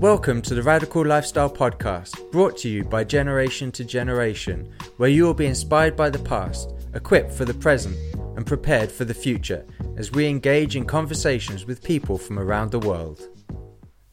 [0.00, 5.24] Welcome to the Radical Lifestyle Podcast, brought to you by Generation to Generation, where you
[5.24, 7.96] will be inspired by the past, equipped for the present,
[8.36, 9.64] and prepared for the future
[9.96, 13.26] as we engage in conversations with people from around the world.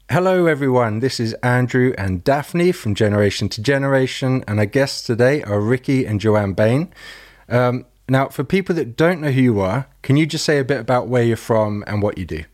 [0.09, 1.01] Hello, everyone.
[1.01, 6.05] This is Andrew and Daphne from Generation to Generation, and our guests today are Ricky
[6.05, 6.93] and Joanne Bain.
[7.49, 10.63] Um, now, for people that don't know who you are, can you just say a
[10.63, 12.45] bit about where you're from and what you do?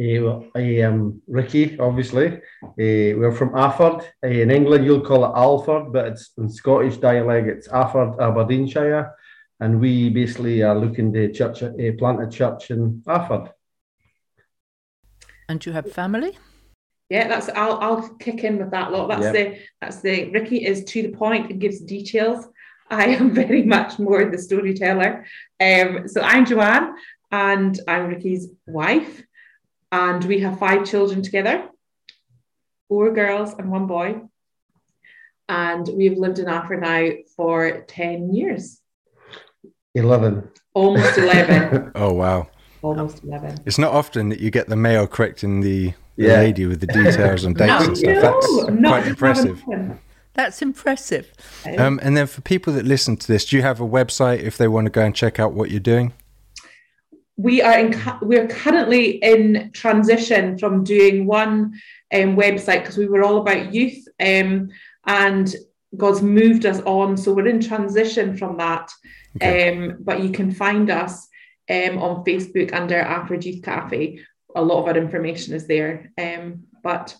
[0.00, 2.36] Uh, well, I am Ricky, obviously.
[2.62, 4.02] Uh, we're from Afford.
[4.22, 9.12] Uh, in England, you'll call it Alford, but it's in Scottish dialect, it's Afford, Aberdeenshire.
[9.58, 13.50] And we basically are looking to church, uh, plant a church in Afford.
[15.48, 16.38] And you have family?
[17.10, 19.08] Yeah, that's I'll I'll kick in with that lot.
[19.08, 19.32] That's yep.
[19.34, 22.46] the that's the Ricky is to the point and gives details.
[22.90, 25.24] I am very much more the storyteller.
[25.58, 26.94] Um, so I'm Joanne
[27.32, 29.24] and I'm Ricky's wife
[29.92, 31.68] and we have five children together
[32.88, 34.20] four girls and one boy.
[35.48, 38.80] And we've lived in Afford now for 10 years.
[39.94, 40.50] 11.
[40.74, 41.92] Almost 11.
[41.94, 42.48] oh, wow.
[42.82, 43.60] Almost 11.
[43.64, 46.34] It's not often that you get the male correct in the yeah.
[46.34, 48.22] lady with the details and dates no, and stuff.
[48.22, 49.62] That's no, quite impressive.
[50.34, 51.32] That's impressive.
[51.78, 54.56] Um, and then for people that listen to this, do you have a website if
[54.56, 56.12] they want to go and check out what you're doing?
[57.38, 61.72] We are in, we're currently in transition from doing one
[62.12, 64.68] um, website because we were all about youth um,
[65.06, 65.54] and
[65.96, 67.16] God's moved us on.
[67.16, 68.90] So we're in transition from that.
[69.36, 69.72] Okay.
[69.72, 71.28] Um, but you can find us
[71.70, 74.20] um, on Facebook under Afford Youth Cafe.
[74.56, 76.10] A lot of our information is there.
[76.18, 77.16] Um, but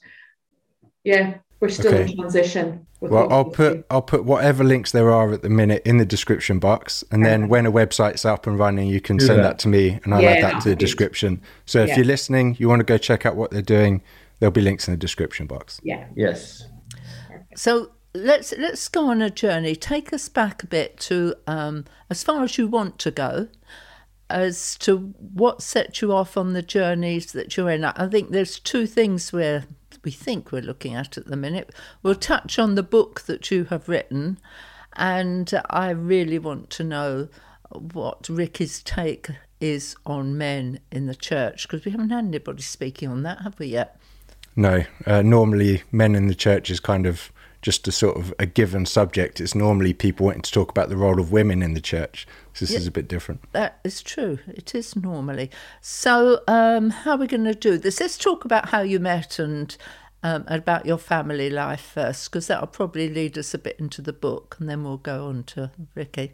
[1.04, 2.10] yeah, we're still okay.
[2.10, 2.87] in transition.
[3.00, 6.58] Well, I'll put I'll put whatever links there are at the minute in the description
[6.58, 9.42] box, and then when a website's up and running, you can send that.
[9.42, 11.40] that to me, and I'll yeah, add that to the description.
[11.64, 11.96] So if yeah.
[11.96, 14.02] you're listening, you want to go check out what they're doing,
[14.40, 15.80] there'll be links in the description box.
[15.84, 16.06] Yeah.
[16.16, 16.66] Yes.
[17.54, 19.76] So let's let's go on a journey.
[19.76, 23.48] Take us back a bit to um, as far as you want to go,
[24.28, 27.84] as to what set you off on the journeys that you're in.
[27.84, 29.66] I think there's two things we're
[30.04, 31.74] we think we're looking at at the minute.
[32.02, 34.38] We'll touch on the book that you have written,
[34.94, 37.28] and I really want to know
[37.70, 43.08] what Ricky's take is on men in the church because we haven't had anybody speaking
[43.08, 43.98] on that, have we yet?
[44.56, 44.84] No.
[45.06, 48.86] Uh, normally, men in the church is kind of just a sort of a given
[48.86, 49.40] subject.
[49.40, 52.26] It's normally people wanting to talk about the role of women in the church.
[52.54, 53.40] So this yeah, is a bit different.
[53.52, 54.38] That is true.
[54.48, 55.50] It is normally.
[55.80, 58.00] So, um, how are we going to do this?
[58.00, 59.76] Let's talk about how you met and
[60.22, 64.12] um, about your family life first, because that'll probably lead us a bit into the
[64.12, 66.32] book, and then we'll go on to Ricky.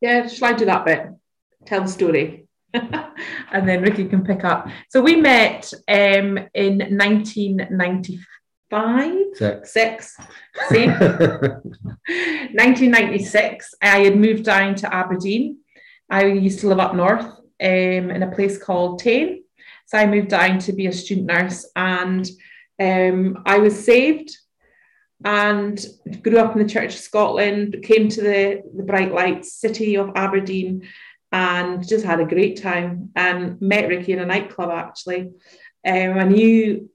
[0.00, 1.06] Yeah, shall I do that bit?
[1.66, 2.46] Tell the story.
[2.74, 4.68] and then Ricky can pick up.
[4.88, 8.26] So we met um, in 1995
[8.72, 10.16] five, six, six
[10.70, 10.86] see?
[10.86, 15.58] 1996, I had moved down to Aberdeen.
[16.08, 19.44] I used to live up north um, in a place called Tain.
[19.86, 22.26] So I moved down to be a student nurse and
[22.80, 24.34] um, I was saved
[25.22, 25.78] and
[26.22, 30.12] grew up in the Church of Scotland, came to the, the bright lights city of
[30.14, 30.88] Aberdeen
[31.30, 35.30] and just had a great time and met Ricky in a nightclub actually.
[35.86, 36.88] Um, I knew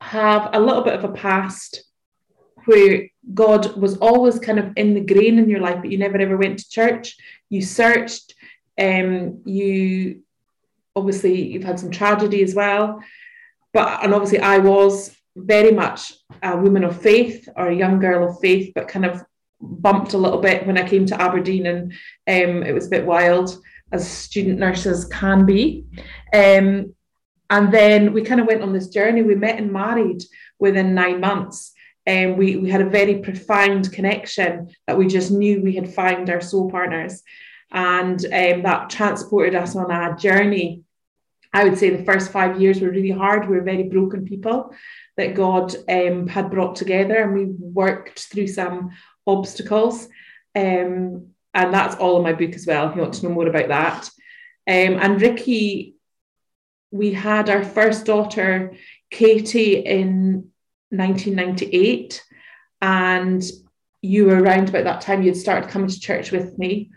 [0.00, 1.84] have a little bit of a past
[2.64, 6.18] where God was always kind of in the grain in your life, but you never
[6.18, 7.16] ever went to church.
[7.48, 8.34] You searched,
[8.80, 10.22] um, you
[10.96, 13.02] obviously you've had some tragedy as well.
[13.72, 16.12] But and obviously I was very much
[16.42, 19.22] a woman of faith or a young girl of faith, but kind of
[19.60, 21.92] bumped a little bit when I came to Aberdeen and
[22.26, 23.58] um, it was a bit wild
[23.92, 25.84] as student nurses can be.
[26.32, 26.94] Um,
[27.50, 29.22] and then we kind of went on this journey.
[29.22, 30.22] We met and married
[30.60, 31.72] within nine months.
[32.06, 36.30] And we, we had a very profound connection that we just knew we had found
[36.30, 37.22] our soul partners.
[37.72, 40.82] And um, that transported us on a journey.
[41.52, 43.48] I would say the first five years were really hard.
[43.48, 44.72] We were very broken people
[45.16, 48.90] that God um, had brought together, and we worked through some
[49.26, 50.06] obstacles.
[50.54, 53.48] Um, and that's all in my book as well, if you want to know more
[53.48, 54.08] about that.
[54.68, 55.96] Um, and Ricky
[56.90, 58.76] we had our first daughter,
[59.10, 60.50] Katie, in
[60.90, 62.22] 1998.
[62.82, 63.42] And
[64.02, 66.90] you were around about that time, you'd started coming to church with me.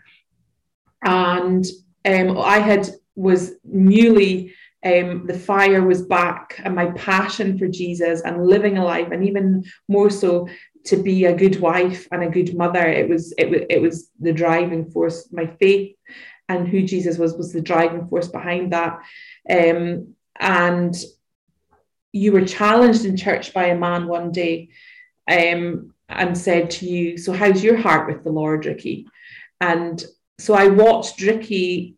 [1.04, 1.64] And
[2.04, 4.54] um, I had was newly
[4.84, 9.24] um, the fire was back and my passion for Jesus and living a life, and
[9.24, 10.48] even more so
[10.84, 12.86] to be a good wife and a good mother.
[12.86, 15.28] It was it was it was the driving force.
[15.32, 15.96] My faith
[16.48, 19.00] and who Jesus was was the driving force behind that.
[19.48, 20.94] Um, and
[22.12, 24.68] you were challenged in church by a man one day
[25.30, 29.06] um, and said to you, So, how's your heart with the Lord, Ricky?
[29.60, 30.04] And
[30.38, 31.96] so I watched Ricky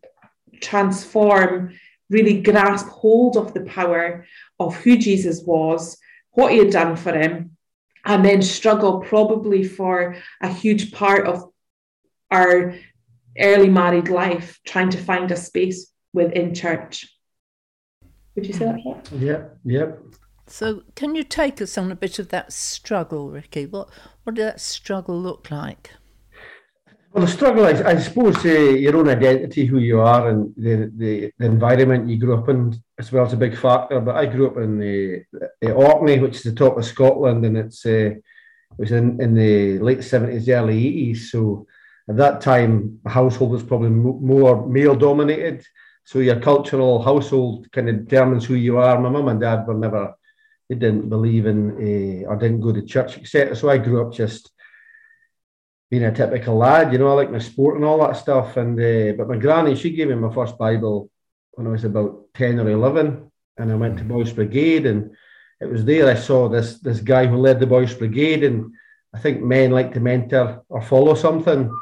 [0.60, 1.75] transform,
[2.08, 4.26] really grasp hold of the power
[4.60, 5.99] of who Jesus was,
[6.32, 7.56] what he had done for him,
[8.04, 11.50] and then struggle probably for a huge part of
[12.31, 12.76] our
[13.41, 17.06] early married life trying to find a space within church.
[18.35, 19.12] Would you say that?
[19.12, 20.03] Yep, yep.
[20.47, 23.67] So, can you take us on a bit of that struggle, Ricky?
[23.67, 23.88] What
[24.23, 25.91] what did that struggle look like?
[27.12, 30.93] Well, the struggle, I, I suppose, uh, your own identity, who you are, and the,
[30.97, 34.00] the, the environment you grew up in, as well, is a big factor.
[34.00, 35.25] But I grew up in the,
[35.62, 38.23] the Orkney, which is the top of Scotland, and it's uh, it
[38.77, 41.33] was in, in the late seventies, early eighties.
[41.33, 41.67] So
[42.08, 45.67] at that time, the household was probably more male dominated.
[46.05, 49.00] So your cultural household kind of determines who you are.
[49.00, 50.14] My mum and dad were never,
[50.69, 53.56] they didn't believe in uh, or didn't go to church, etc.
[53.56, 54.53] So I grew up just
[55.91, 58.56] being a typical lad, you know, I like my sport and all that stuff.
[58.56, 61.11] And uh, but my granny, she gave me my first Bible
[61.52, 65.17] when I was about ten or eleven, and I went to Boys Brigade, and
[65.61, 68.73] it was there I saw this this guy who led the Boys Brigade, and
[69.14, 71.73] I think men like to mentor or follow something.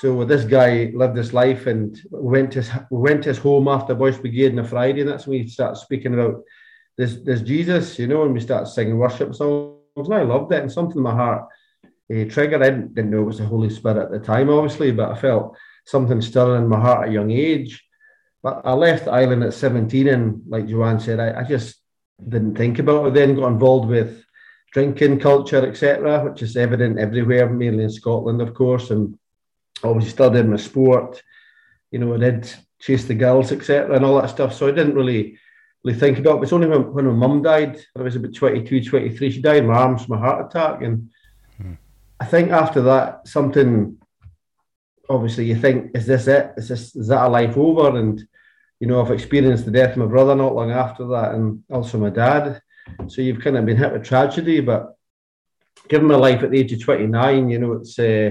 [0.00, 4.16] So this guy lived his life, and went to his, went his home after Boys
[4.16, 6.44] Brigade on a Friday, and that's when we started speaking about
[6.96, 9.74] this this Jesus, you know, and we started singing worship songs.
[9.96, 11.48] And I loved it, and something in my heart
[11.84, 12.62] uh, trigger.
[12.62, 15.20] I didn't, didn't know it was the Holy Spirit at the time, obviously, but I
[15.20, 17.84] felt something stirring in my heart at a young age.
[18.40, 21.76] But I left the island at 17, and like Joanne said, I, I just
[22.22, 23.14] didn't think about it.
[23.14, 24.24] Then got involved with
[24.72, 29.18] drinking culture, etc., which is evident everywhere, mainly in Scotland, of course, and
[29.82, 31.22] obviously still did my sport.
[31.90, 34.54] You know, I did chase the girls, etc., and all that stuff.
[34.54, 35.38] So I didn't really
[35.84, 36.42] really think about it.
[36.42, 39.66] It's only when, when my mum died, I was about 22, 23, she died in
[39.66, 40.82] my arms from a heart attack.
[40.82, 41.10] And
[41.56, 41.74] hmm.
[42.20, 43.96] I think after that, something
[45.08, 46.52] obviously you think, is this it?
[46.56, 47.96] Is this is that a life over?
[47.98, 48.22] And
[48.80, 51.98] you know, I've experienced the death of my brother not long after that, and also
[51.98, 52.60] my dad.
[53.08, 54.94] So you've kind of been hit with tragedy, but
[55.88, 58.30] given my life at the age of 29, you know, it's uh,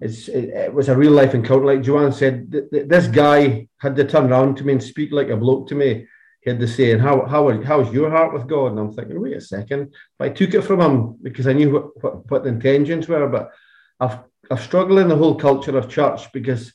[0.00, 1.66] it's it, it, was a real life encounter.
[1.66, 5.12] Like Joanne said, th- th- this guy had to turn around to me and speak
[5.12, 6.06] like a bloke to me.
[6.40, 9.20] He had to say, "And how how how's your heart with God?" And I'm thinking,
[9.20, 9.94] wait a second.
[10.18, 13.28] But I took it from him because I knew what, what, what the intentions were.
[13.28, 13.50] But
[14.00, 14.18] I've
[14.50, 16.72] I've struggled in the whole culture of church because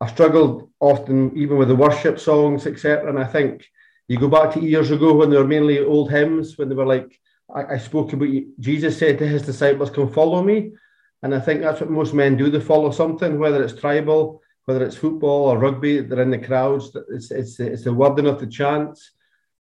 [0.00, 3.08] I've struggled often even with the worship songs, etc.
[3.08, 3.66] And I think
[4.08, 6.86] you go back to years ago when they were mainly old hymns, when they were
[6.86, 7.18] like,
[7.54, 10.72] I, I spoke about Jesus said to his disciples, "Come follow me."
[11.22, 12.50] And I think that's what most men do.
[12.50, 16.00] They follow something, whether it's tribal, whether it's football or rugby.
[16.00, 16.96] They're in the crowds.
[17.10, 19.12] It's it's it's the wording of the chants.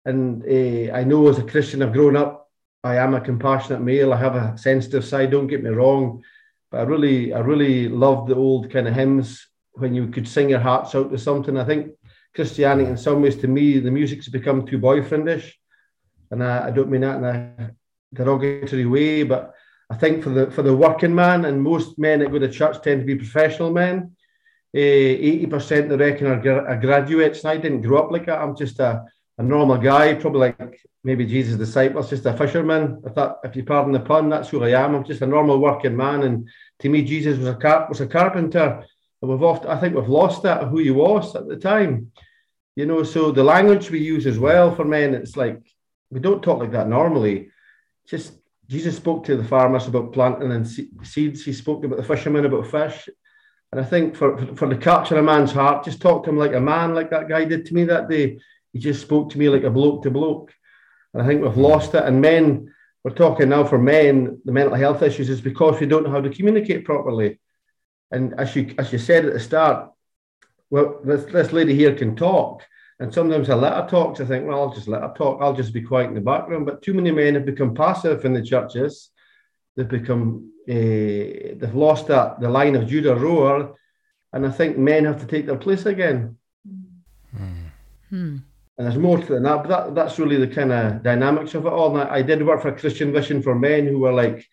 [0.04, 2.50] And uh, I know as a Christian, I've grown up.
[2.84, 4.12] I am a compassionate male.
[4.12, 5.30] I have a sensitive side.
[5.30, 6.22] Don't get me wrong,
[6.70, 10.50] but I really I really love the old kind of hymns when you could sing
[10.50, 11.56] your hearts out to something.
[11.56, 11.92] I think
[12.34, 15.52] Christianity, in some ways, to me, the music's become too boyfriendish,
[16.30, 17.70] and I, I don't mean that in a
[18.14, 19.54] derogatory way, but
[19.90, 22.82] I think for the for the working man and most men that go to church
[22.82, 24.12] tend to be professional men.
[24.74, 27.42] Eh, eighty uh, percent, they reckon, are, are graduates.
[27.42, 28.40] And I didn't grow up like that.
[28.40, 29.02] I'm just a,
[29.38, 33.00] a normal guy, probably like maybe Jesus' disciples, just a fisherman.
[33.06, 34.94] If that, if you pardon the pun, that's who I am.
[34.94, 36.22] I'm just a normal working man.
[36.22, 36.48] And
[36.80, 38.84] to me, Jesus was a car- was a carpenter.
[39.22, 42.12] And we've often, I think, we've lost that who he was at the time.
[42.76, 45.60] You know, so the language we use as well for men, it's like
[46.10, 47.50] we don't talk like that normally.
[48.06, 48.32] Just
[48.68, 51.44] Jesus spoke to the farmers about planting and seeds.
[51.44, 53.08] He spoke about the fishermen about fish.
[53.72, 56.38] And I think for, for the capture of a man's heart, just talk to him
[56.38, 58.38] like a man, like that guy did to me that day.
[58.72, 60.52] He just spoke to me like a bloke to bloke.
[61.12, 62.04] And I think we've lost it.
[62.04, 62.72] And men,
[63.04, 66.20] we're talking now for men, the mental health issues is because we don't know how
[66.20, 67.40] to communicate properly.
[68.10, 69.90] And as you as you said at the start,
[70.70, 72.62] well, this, this lady here can talk.
[73.00, 75.40] And sometimes I let her talk to think, well, I'll just let her talk.
[75.40, 76.66] I'll just be quiet in the background.
[76.66, 79.10] But too many men have become passive in the churches.
[79.76, 80.74] They've become, uh,
[81.58, 83.76] they've lost that the lion of Judah roar.
[84.32, 86.36] And I think men have to take their place again.
[88.10, 88.38] Hmm.
[88.76, 89.42] And there's more to that.
[89.42, 91.96] But that, that's really the kind of dynamics of it all.
[91.96, 94.44] And I, I did work for Christian Vision for Men who were like,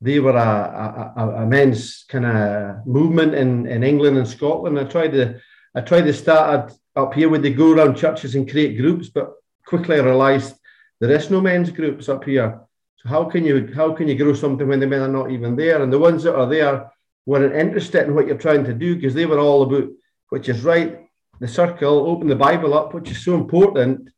[0.00, 4.78] they were a, a, a men's kind of movement in, in England and Scotland.
[4.78, 5.40] I tried to
[5.74, 9.32] I tried to start up here where they go around churches and create groups, but
[9.66, 10.54] quickly I realised
[11.00, 12.60] there is no men's groups up here.
[12.96, 15.56] So how can you how can you grow something when the men are not even
[15.56, 15.82] there?
[15.82, 16.92] And the ones that are there
[17.26, 19.88] weren't interested in what you're trying to do because they were all about
[20.32, 20.98] which is right,
[21.40, 24.08] the circle, open the Bible up, which is so important,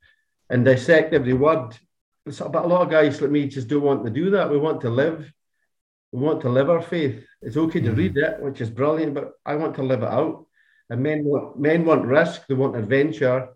[0.49, 1.77] and dissect every word.
[2.25, 4.49] but a lot of guys like me just don't want to do that.
[4.49, 5.33] We want to live.
[6.13, 7.27] We want to live our faith.
[7.43, 8.35] It's okay to read mm-hmm.
[8.35, 10.44] it, which is brilliant, but I want to live it out.
[10.91, 12.47] And men want men want risk.
[12.47, 13.49] They want adventure.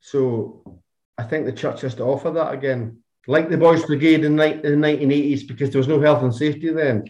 [0.00, 0.80] So
[1.18, 4.76] I think the church has to offer that again, like the Boys Brigade in, the
[4.76, 7.04] nineteen eighties, because there was no health and safety then.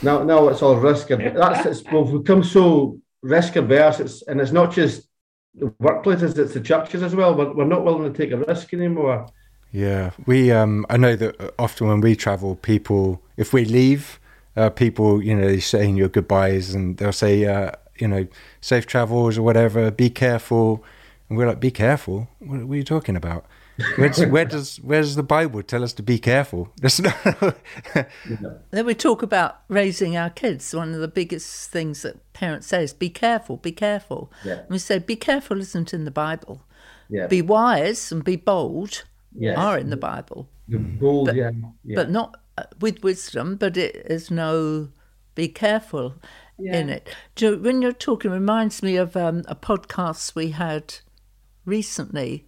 [0.00, 1.08] Now, now it's all risk.
[1.08, 3.98] That's it's, we've become so risk averse.
[3.98, 5.08] It's and it's not just
[5.54, 7.34] the workplaces; it's the churches as well.
[7.34, 9.26] But we're not willing to take a risk anymore.
[9.72, 10.52] Yeah, we.
[10.52, 14.20] Um, I know that often when we travel, people, if we leave,
[14.56, 18.26] uh, people, you know, they saying your goodbyes, and they'll say, uh, you know,
[18.60, 19.90] safe travels or whatever.
[19.90, 20.84] Be careful,
[21.28, 22.28] and we're like, be careful.
[22.38, 23.46] What, what are you talking about?
[23.96, 26.72] Where's, where does where does the Bible tell us to be careful?
[28.70, 30.74] then we talk about raising our kids.
[30.74, 34.32] One of the biggest things that parents say is be careful, be careful.
[34.44, 34.62] Yeah.
[34.68, 36.62] we say be careful isn't in the Bible.
[37.08, 37.26] Yeah.
[37.26, 39.56] Be wise and be bold Yes.
[39.58, 41.50] are in the Bible, The bold, But- yeah,
[41.84, 41.94] yeah.
[41.94, 43.56] but not uh, with wisdom.
[43.56, 44.88] But it is no
[45.36, 46.14] be careful
[46.58, 47.08] in it.
[47.34, 50.96] Do you- when you're talking, it reminds me of um, a podcast we had
[51.64, 52.44] recently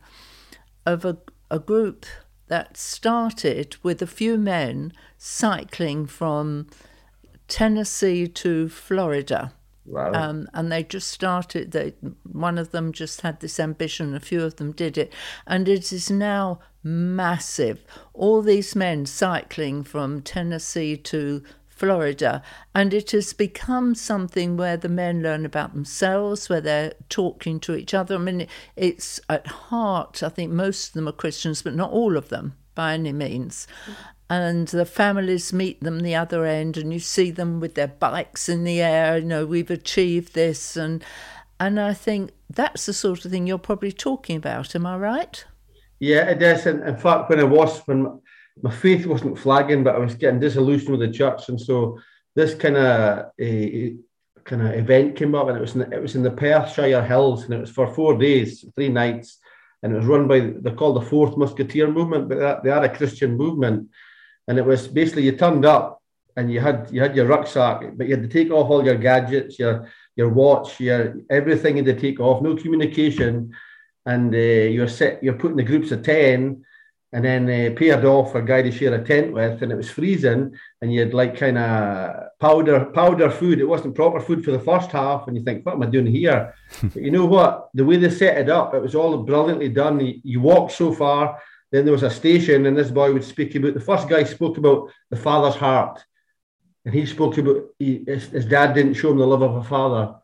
[0.86, 1.18] of a,
[1.50, 2.06] a group
[2.48, 6.66] that started with a few men cycling from
[7.48, 9.52] Tennessee to Florida.
[9.84, 10.12] wow.
[10.12, 11.72] Um, and they just started.
[11.72, 14.14] They, one of them just had this ambition.
[14.14, 15.12] A few of them did it,
[15.46, 17.84] and it is now massive.
[18.14, 21.42] All these men cycling from Tennessee to
[21.80, 22.42] Florida,
[22.74, 27.74] and it has become something where the men learn about themselves, where they're talking to
[27.74, 28.16] each other.
[28.16, 28.46] I mean,
[28.76, 30.22] it's at heart.
[30.22, 33.66] I think most of them are Christians, but not all of them by any means
[34.28, 38.48] and the families meet them the other end and you see them with their bikes
[38.48, 41.04] in the air you know we've achieved this and
[41.58, 45.44] and i think that's the sort of thing you're probably talking about am i right
[46.00, 46.64] Yeah, it is.
[46.66, 48.20] In fact, when I was, when
[48.62, 51.98] my, faith wasn't flagging, but I was getting disillusioned with the church, and so
[52.34, 53.96] this kind of a
[54.44, 57.44] kind of event came up, and it was in, it was in the Perthshire Hills,
[57.44, 59.38] and it was for four days, three nights,
[59.82, 62.96] and it was run by they're called the Fourth Musketeer Movement, but they- are a
[62.96, 63.88] Christian movement,
[64.48, 66.02] and it was basically you turned up
[66.36, 68.96] and you had you had your rucksack, but you had to take off all your
[68.96, 73.54] gadgets, your your watch, your everything had to take off, no communication.
[74.06, 74.38] And uh,
[74.74, 76.64] you're set, you're put in the groups of 10
[77.12, 79.90] and then uh, paired off a guy to share a tent with and it was
[79.90, 83.58] freezing and you had like kind of powder powder food.
[83.58, 86.06] It wasn't proper food for the first half and you think what am i doing
[86.06, 86.54] here?
[86.82, 87.70] But you know what?
[87.74, 89.98] The way they set it up it was all brilliantly done.
[90.00, 91.40] You, you walked so far
[91.70, 94.58] then there was a station and this boy would speak about the first guy spoke
[94.58, 96.04] about the father's heart.
[96.84, 99.64] And he spoke about he, his, his dad didn't show him the love of a
[99.64, 100.16] father.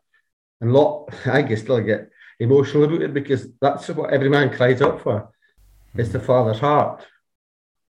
[0.59, 4.81] And lot i can still get emotional about it because that's what every man cries
[4.81, 5.29] out for.
[5.97, 7.05] It's the father's heart.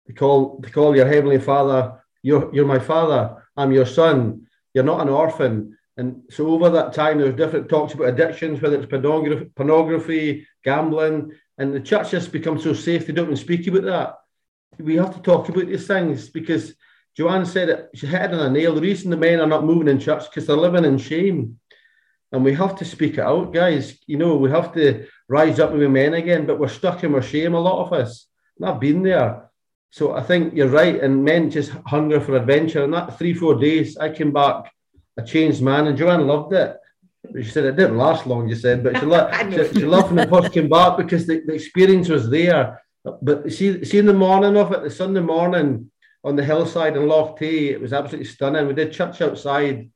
[0.07, 4.85] They call they call your heavenly father, you're you're my father, I'm your son, you're
[4.85, 5.79] not an orphan.
[5.97, 11.33] And so over that time there's different talks about addictions, whether it's pornography, pornography, gambling,
[11.59, 14.19] and the church has become so safe they don't even speak about that.
[14.79, 16.75] We have to talk about these things because
[17.17, 18.75] Joanne said it, she hit it on a nail.
[18.75, 21.61] The reason the men are not moving in church because they're living in shame
[22.33, 23.99] and we have to speak it out, guys.
[24.07, 27.23] You know, we have to rise up with men again, but we're stuck in our
[27.23, 28.27] shame, a lot of us.
[28.59, 29.51] And I've been there.
[29.91, 32.85] So I think you're right, and men just hunger for adventure.
[32.85, 34.71] And that three, four days, I came back
[35.17, 36.77] a changed man, and Joanne loved it.
[37.35, 40.27] She said it didn't last long, you said, but she, lo- she, she loved when
[40.27, 42.83] it first came back because the, the experience was there.
[43.05, 45.91] But see, see in the morning of it, the Sunday morning
[46.25, 48.67] on the hillside in Loch Tay, it was absolutely stunning.
[48.67, 49.91] We did church outside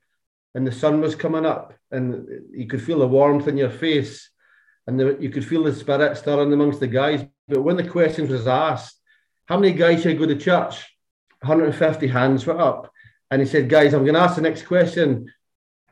[0.54, 4.30] and the sun was coming up and you could feel the warmth in your face
[4.86, 7.24] and you could feel the spirit stirring amongst the guys.
[7.48, 9.00] But when the questions was asked,
[9.46, 10.96] how many guys should go to church?
[11.40, 12.92] 150 hands went up.
[13.30, 15.32] And he said, guys, I'm going to ask the next question.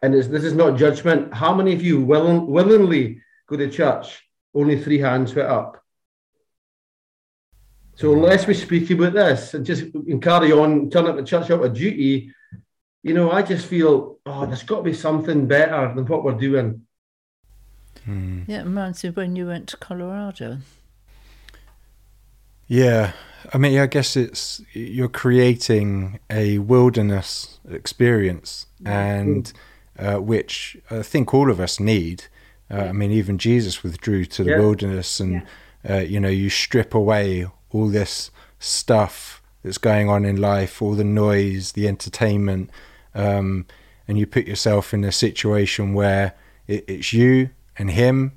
[0.02, 1.32] And this is not judgment.
[1.34, 4.22] How many of you willing, willingly go to church?
[4.54, 5.82] Only three hands went up.
[7.96, 11.50] So unless we speak about this and just and carry on, turn up the church
[11.50, 12.32] out of duty,
[13.02, 16.32] you know, I just feel, oh, there's got to be something better than what we're
[16.32, 16.86] doing.
[18.06, 20.58] Yeah it reminds me of when you went to colorado.
[22.66, 23.12] Yeah,
[23.52, 29.52] I mean, I guess it's you're creating a wilderness experience, and
[29.98, 32.24] uh, which I think all of us need.
[32.70, 34.58] Uh, I mean, even Jesus withdrew to the Yeah.
[34.58, 35.42] wilderness, and
[35.88, 40.94] uh, you know, you strip away all this stuff that's going on in life, all
[40.94, 42.70] the noise, the entertainment,
[43.14, 43.66] um,
[44.08, 46.32] and you put yourself in a situation where
[46.66, 48.32] it, it's you and him,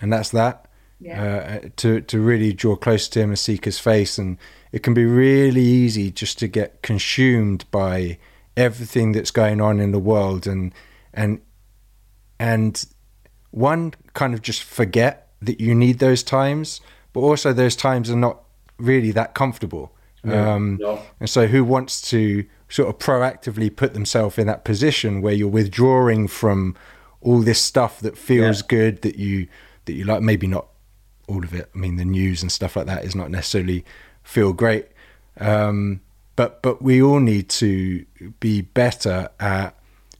[0.00, 0.66] and that's that.
[1.00, 1.60] yeah.
[1.62, 4.18] uh, to to really draw close to Him and seek His face.
[4.18, 4.38] And
[4.72, 8.18] it can be really easy just to get consumed by
[8.56, 10.72] everything that's going on in the world, and
[11.12, 11.40] and
[12.38, 12.86] and
[13.50, 16.80] one kind of just forget that you need those times,
[17.12, 18.42] but also those times are not
[18.78, 19.92] really that comfortable.
[20.24, 21.00] Yeah, um, no.
[21.20, 25.48] And so, who wants to sort of proactively put themselves in that position where you're
[25.48, 26.74] withdrawing from
[27.26, 28.66] all this stuff that feels yeah.
[28.68, 29.48] good that you
[29.84, 30.22] that you like?
[30.22, 30.68] Maybe not
[31.28, 31.68] all of it.
[31.74, 33.84] I mean, the news and stuff like that is not necessarily
[34.22, 34.86] feel great,
[35.38, 36.00] um,
[36.36, 38.06] but but we all need to
[38.38, 39.74] be better at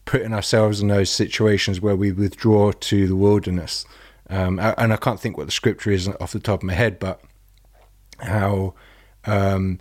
[0.04, 3.86] putting ourselves in those situations where we withdraw to the wilderness.
[4.28, 6.98] Um, and I can't think what the scripture is off the top of my head,
[6.98, 7.20] but
[8.18, 8.74] how
[9.24, 9.78] um,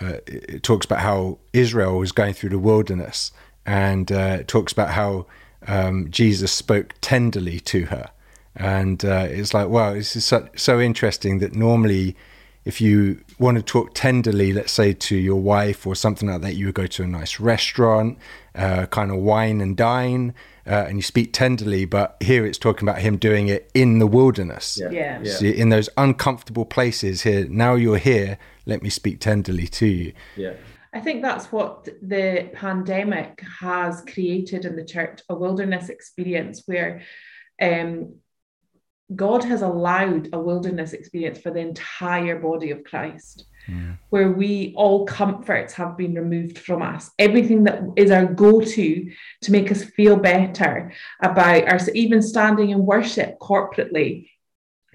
[0.00, 3.32] uh, it talks about how Israel was going through the wilderness,
[3.66, 5.26] and uh, it talks about how
[5.66, 8.10] um, Jesus spoke tenderly to her,
[8.56, 12.16] and uh, it's like, wow, this is so, so interesting that normally,
[12.64, 16.56] if you want to talk tenderly, let's say to your wife or something like that,
[16.56, 18.18] you would go to a nice restaurant,
[18.54, 20.34] uh, kind of wine and dine,
[20.66, 21.84] uh, and you speak tenderly.
[21.84, 24.78] But here it's talking about him doing it in the wilderness.
[24.80, 25.20] Yeah.
[25.22, 25.32] yeah.
[25.32, 28.36] So in those uncomfortable places here, now you're here,
[28.66, 30.12] let me speak tenderly to you.
[30.36, 30.52] Yeah.
[30.92, 37.02] I think that's what the pandemic has created in the church a wilderness experience where
[37.62, 38.14] um,
[39.14, 43.94] God has allowed a wilderness experience for the entire body of Christ, yeah.
[44.10, 47.10] where we all comforts have been removed from us.
[47.18, 49.10] Everything that is our go to
[49.42, 54.30] to make us feel better about our, even standing in worship corporately.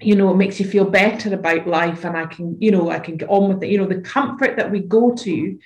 [0.00, 2.98] You know, it makes you feel better about life, and I can, you know, I
[2.98, 3.70] can get on with it.
[3.70, 5.58] You know, the comfort that we go to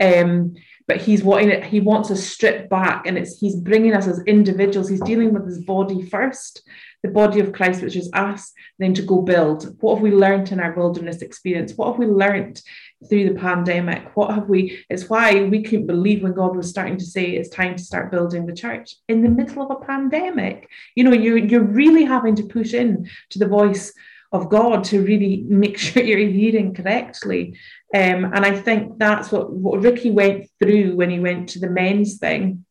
[0.00, 0.54] um,
[0.86, 4.22] but he's wanting it, he wants us stripped back, and it's he's bringing us as
[4.26, 4.88] individuals.
[4.88, 6.62] He's dealing with his body first,
[7.02, 9.76] the body of Christ, which is us, then to go build.
[9.80, 11.74] What have we learned in our wilderness experience?
[11.74, 12.60] What have we learned
[13.08, 14.16] through the pandemic?
[14.16, 14.84] What have we?
[14.88, 18.10] It's why we couldn't believe when God was starting to say it's time to start
[18.10, 20.68] building the church in the middle of a pandemic.
[20.94, 23.92] You know, you're you're really having to push in to the voice
[24.32, 27.58] of God to really make sure you're hearing correctly.
[27.94, 31.70] Um, and I think that's what, what Ricky went through when he went to the
[31.70, 32.64] men's thing,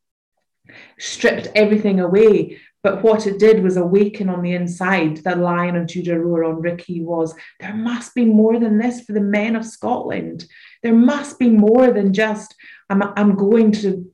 [0.98, 5.18] stripped everything away, but what it did was awaken on the inside.
[5.18, 9.14] The lion of Judah roar on Ricky was there must be more than this for
[9.14, 10.46] the men of Scotland.
[10.82, 12.56] There must be more than just
[12.90, 14.12] I'm, I'm going to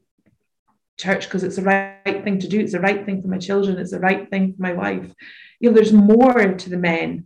[0.98, 2.60] church because it's the right thing to do.
[2.60, 3.78] It's the right thing for my children.
[3.78, 5.14] It's the right thing for my wife.
[5.60, 7.26] You know, there's more to the men.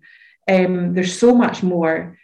[0.49, 2.17] Um, there's so much more.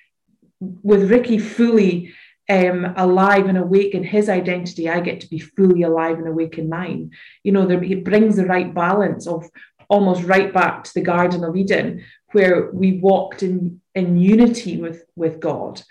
[0.59, 2.13] With Ricky fully
[2.49, 6.57] um, alive and awake in his identity, I get to be fully alive and awake
[6.57, 7.11] in mine.
[7.43, 9.49] You know, there, it brings the right balance of
[9.89, 15.05] almost right back to the Garden of Eden, where we walked in, in unity with,
[15.15, 15.81] with God,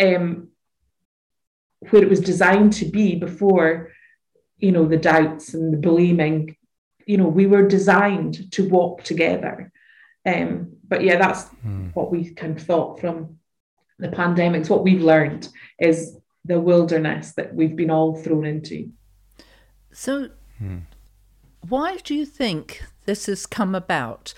[0.00, 0.48] um,
[1.90, 3.92] where it was designed to be before,
[4.58, 6.56] you know, the doubts and the blaming.
[7.08, 9.72] You know, we were designed to walk together.
[10.24, 11.94] Um, but yeah, that's mm.
[11.94, 13.38] what we kind of thought from
[13.98, 18.90] the pandemics, what we've learned is the wilderness that we've been all thrown into.
[19.92, 20.78] So, hmm.
[21.68, 24.34] why do you think this has come about?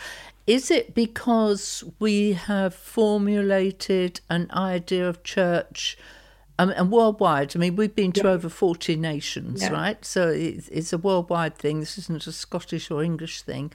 [0.47, 5.99] Is it because we have formulated an idea of church?
[6.61, 8.31] Um, and worldwide, I mean, we've been to yeah.
[8.31, 9.71] over 40 nations, yeah.
[9.71, 10.05] right?
[10.05, 11.81] So it's, it's a worldwide thing.
[11.81, 13.73] This isn't a Scottish or English thing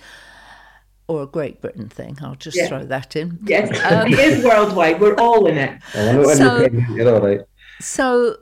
[1.07, 2.19] or a Great Britain thing.
[2.21, 2.67] I'll just yeah.
[2.67, 3.39] throw that in.
[3.43, 5.01] Yes, um, it is worldwide.
[5.01, 5.81] We're all in it.
[5.93, 7.41] so, right.
[7.79, 8.37] so,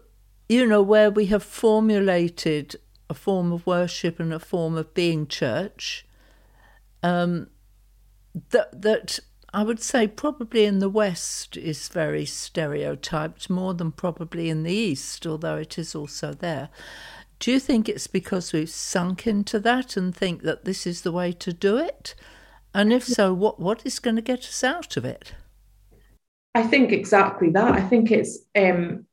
[0.49, 2.75] you know, where we have formulated
[3.09, 6.05] a form of worship and a form of being church,
[7.01, 7.47] um,
[8.49, 9.19] that that
[9.53, 14.73] I would say probably in the West is very stereotyped more than probably in the
[14.73, 16.69] East, although it is also there.
[17.37, 21.11] Do you think it's because we've sunk into that and think that this is the
[21.11, 22.15] way to do it?
[22.73, 25.35] And if so, what, what is going to get us out of it?
[26.55, 27.73] I think exactly that.
[27.73, 29.05] I think it's um,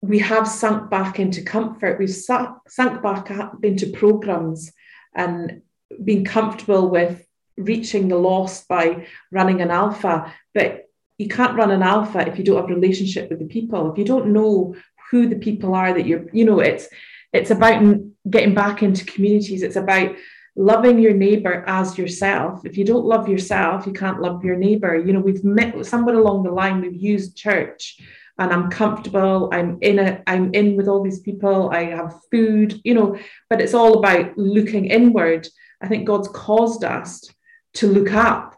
[0.00, 1.98] we have sunk back into comfort.
[1.98, 3.30] We've sunk, sunk back
[3.62, 4.72] into programs
[5.14, 5.60] and
[6.02, 7.25] being comfortable with
[7.56, 10.32] reaching the lost by running an alpha.
[10.54, 10.86] But
[11.18, 13.90] you can't run an alpha if you don't have a relationship with the people.
[13.90, 14.74] If you don't know
[15.10, 16.88] who the people are that you're, you know, it's
[17.32, 17.82] it's about
[18.28, 19.62] getting back into communities.
[19.62, 20.14] It's about
[20.56, 22.64] loving your neighbor as yourself.
[22.64, 24.96] If you don't love yourself, you can't love your neighbor.
[24.96, 28.00] You know, we've met somewhere along the line, we've used church
[28.38, 29.50] and I'm comfortable.
[29.52, 33.60] I'm in it, I'm in with all these people, I have food, you know, but
[33.60, 35.46] it's all about looking inward.
[35.82, 37.28] I think God's caused us
[37.76, 38.56] to look up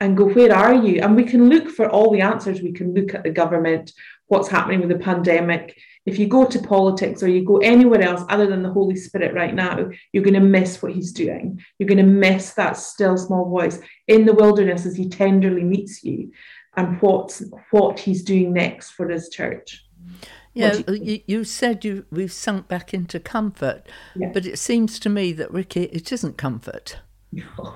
[0.00, 1.02] and go, where are you?
[1.02, 2.62] And we can look for all the answers.
[2.62, 3.92] We can look at the government,
[4.28, 5.78] what's happening with the pandemic.
[6.06, 9.34] If you go to politics or you go anywhere else other than the Holy Spirit
[9.34, 11.62] right now, you're going to miss what he's doing.
[11.78, 13.78] You're going to miss that still small voice
[14.08, 16.32] in the wilderness as he tenderly meets you
[16.76, 19.84] and what's what he's doing next for his church.
[20.54, 24.30] Yeah, you, you, said you we've sunk back into comfort, yeah.
[24.32, 26.98] but it seems to me that Ricky, it isn't comfort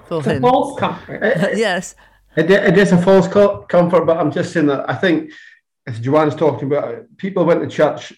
[0.08, 0.42] for it's him.
[0.42, 1.20] false comfort.
[1.56, 1.94] yes,
[2.36, 5.32] it, it is a false comfort, but I'm just saying that I think
[5.86, 8.12] as Joanne's talking about, people went to church,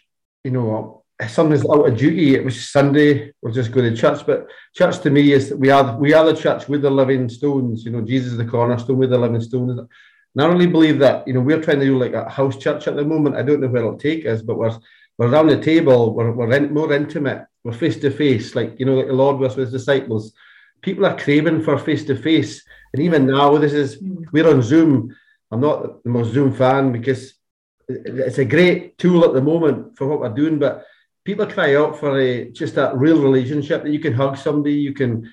[0.45, 2.35] you know, sometimes out of duty.
[2.35, 4.27] It was Sunday, we'll just go to church.
[4.27, 7.29] But church to me is that we are we are the church with the living
[7.29, 7.85] stones.
[7.85, 9.79] You know, Jesus is the cornerstone with the living stones.
[9.79, 12.87] And I really believe that, you know, we're trying to do like a house church
[12.89, 13.37] at the moment.
[13.37, 14.79] I don't know where it'll take us, but we're
[15.19, 18.85] we're around the table, we're, we're in, more intimate, we're face to face, like, you
[18.85, 20.35] know, like the Lord was with his disciples.
[20.87, 22.63] People are craving for face to face.
[22.93, 24.25] And even now, this is, mm.
[24.33, 25.15] we're on Zoom.
[25.51, 27.35] I'm not the most Zoom fan because
[27.89, 30.85] it's a great tool at the moment for what we're doing, but
[31.25, 34.95] people cry out for a, just that real relationship that you can hug somebody, you
[34.95, 35.33] can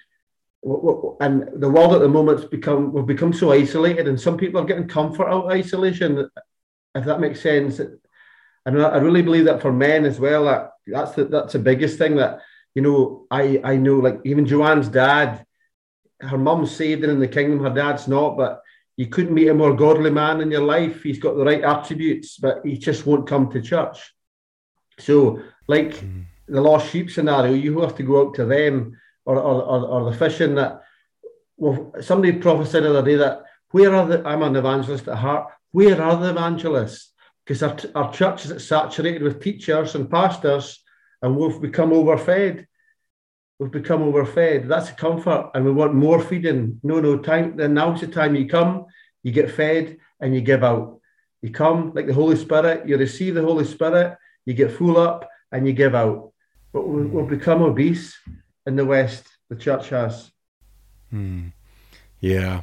[1.19, 4.61] and the world at the moment has become we've become so isolated, and some people
[4.61, 6.29] are getting comfort out of isolation,
[6.95, 7.81] if that makes sense.
[8.65, 11.97] And I really believe that for men as well, that that's the, that's the biggest
[11.97, 12.39] thing that
[12.75, 13.25] you know.
[13.31, 15.45] I I know like even Joanne's dad,
[16.19, 18.61] her mum's saved in the kingdom, her dad's not, but
[18.95, 21.03] you couldn't meet a more godly man in your life.
[21.03, 24.13] He's got the right attributes, but he just won't come to church.
[24.99, 26.25] So, like mm.
[26.47, 30.17] the lost sheep scenario, you have to go out to them or, or, or, the
[30.17, 30.81] fishing that
[31.57, 35.51] well somebody prophesied the other day that where are the I'm an evangelist at heart
[35.71, 37.11] where are the evangelists
[37.45, 40.82] because our, our church is saturated with teachers and pastors
[41.23, 42.67] and we've become overfed
[43.57, 47.73] we've become overfed that's a comfort and we want more feeding no no time then
[47.73, 48.85] now's the time you come
[49.23, 50.99] you get fed and you give out
[51.41, 55.27] you come like the holy spirit you receive the holy spirit you get full up
[55.51, 56.31] and you give out
[56.71, 58.17] but we've become obese
[58.65, 60.31] in the West, the church has.
[61.09, 61.49] Hmm.
[62.19, 62.61] Yeah.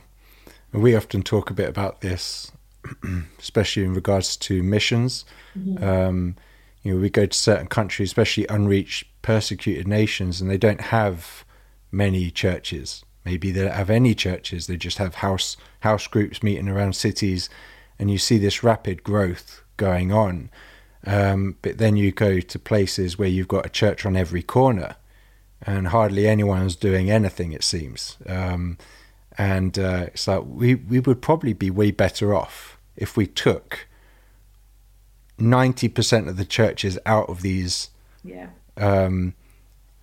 [0.72, 2.52] We often talk a bit about this,
[3.38, 5.24] especially in regards to missions.
[5.56, 5.84] Mm-hmm.
[5.84, 6.36] Um,
[6.82, 11.44] you know, we go to certain countries, especially unreached, persecuted nations, and they don't have
[11.92, 13.04] many churches.
[13.24, 14.66] Maybe they don't have any churches.
[14.66, 17.50] They just have house house groups meeting around cities,
[17.98, 20.50] and you see this rapid growth going on.
[21.06, 24.96] Um, but then you go to places where you've got a church on every corner,
[25.62, 28.16] and hardly anyone's doing anything, it seems.
[28.26, 28.78] Um,
[29.36, 33.86] and uh, it's like we, we would probably be way better off if we took
[35.40, 37.90] 90% of the churches out of these
[38.24, 38.48] yeah.
[38.76, 39.34] um,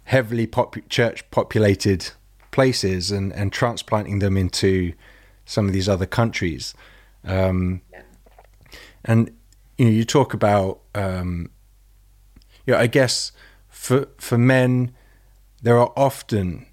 [0.06, 2.10] heavily pop- church populated
[2.52, 4.94] places and, and transplanting them into
[5.46, 6.74] some of these other countries.
[7.24, 8.02] Um, yeah.
[9.06, 9.32] And
[9.78, 11.52] you know, you talk about, um,
[12.66, 13.32] you know, I guess
[13.70, 14.94] for for men,
[15.62, 16.66] there are often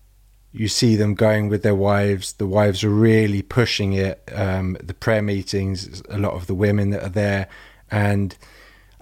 [0.52, 2.34] you see them going with their wives.
[2.34, 4.22] The wives are really pushing it.
[4.32, 7.48] Um, the prayer meetings, a lot of the women that are there,
[7.90, 8.36] and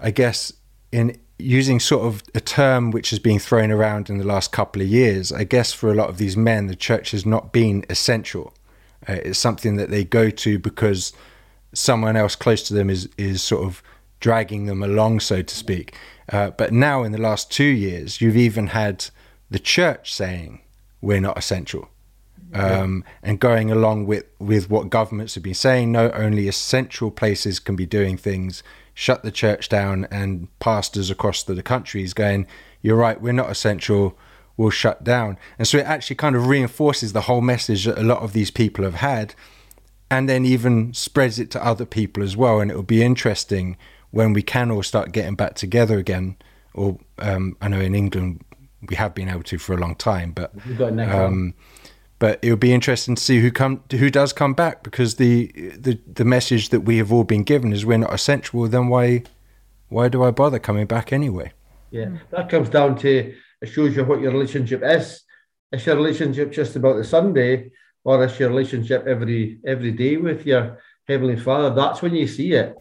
[0.03, 0.53] I guess
[0.91, 4.81] in using sort of a term which is being thrown around in the last couple
[4.81, 7.83] of years, I guess for a lot of these men, the church has not been
[7.89, 8.53] essential.
[9.07, 11.13] Uh, it's something that they go to because
[11.73, 13.81] someone else close to them is is sort of
[14.19, 15.97] dragging them along, so to speak.
[16.31, 19.05] Uh, but now, in the last two years, you've even had
[19.49, 20.61] the church saying
[21.01, 21.89] we're not essential.
[22.53, 27.59] Um, and going along with, with what governments have been saying, no, only essential places
[27.59, 28.61] can be doing things,
[28.93, 32.47] shut the church down, and pastors across the, the countries going,
[32.81, 34.17] You're right, we're not essential,
[34.57, 35.37] we'll shut down.
[35.57, 38.51] And so it actually kind of reinforces the whole message that a lot of these
[38.51, 39.35] people have had,
[40.09, 42.59] and then even spreads it to other people as well.
[42.59, 43.77] And it will be interesting
[44.11, 46.37] when we can all start getting back together again.
[46.75, 48.43] Or um, I know in England
[48.87, 50.31] we have been able to for a long time.
[50.31, 50.53] But
[51.25, 51.53] um,
[52.23, 55.47] but it would be interesting to see who come who does come back because the
[55.77, 58.65] the the message that we have all been given is we're not essential.
[58.65, 59.23] Then why
[59.89, 61.51] why do I bother coming back anyway?
[61.91, 65.21] Yeah, that comes down to it shows you what your relationship is.
[65.73, 67.71] Is your relationship just about the Sunday,
[68.05, 70.77] or is your relationship every every day with your
[71.09, 71.75] heavenly Father?
[71.75, 72.73] That's when you see it.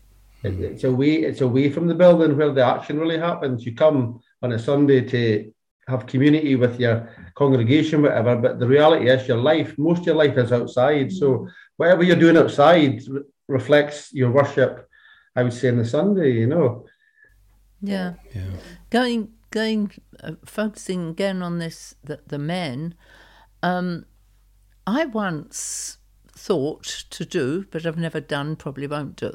[0.42, 0.62] hmm.
[0.62, 1.14] it's away.
[1.14, 3.66] It's away from the building where the action really happens.
[3.66, 5.52] You come on a Sunday to
[5.88, 8.36] have community with your congregation, whatever.
[8.36, 11.12] But the reality is, your life, most of your life is outside.
[11.12, 14.88] So whatever you're doing outside re- reflects your worship.
[15.34, 16.86] I would say on the Sunday, you know.
[17.80, 18.14] Yeah.
[18.34, 18.50] Yeah.
[18.90, 19.92] Going, going,
[20.22, 22.94] uh, focusing again on this, the, the men.
[23.62, 24.04] Um,
[24.86, 25.98] I once
[26.32, 29.32] thought to do, but I've never done, probably won't do,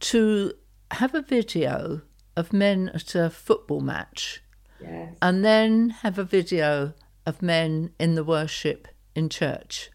[0.00, 0.52] to
[0.92, 2.02] have a video
[2.36, 4.42] of men at a football match
[4.82, 5.14] Yes.
[5.22, 6.94] and then have a video
[7.26, 9.90] of men in the worship in church.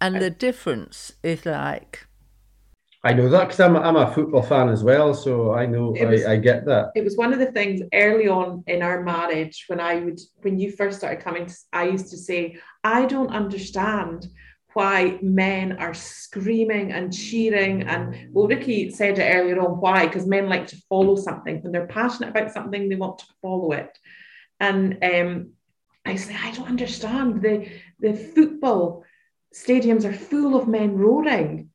[0.00, 2.06] And the difference is like,
[3.02, 5.90] I know that because I'm, a- I'm a football fan as well, so I know
[5.90, 6.90] was- I, I get that.
[6.94, 10.58] it was one of the things early on in our marriage when I would when
[10.58, 14.28] you first started coming I used to say I don't understand
[14.76, 20.26] why men are screaming and cheering and well Ricky said it earlier on why because
[20.26, 23.98] men like to follow something when they're passionate about something they want to follow it
[24.60, 25.52] and um
[26.04, 27.68] I say I don't understand the
[28.00, 29.04] the football
[29.54, 31.70] stadiums are full of men roaring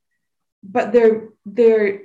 [0.61, 2.01] but they're they're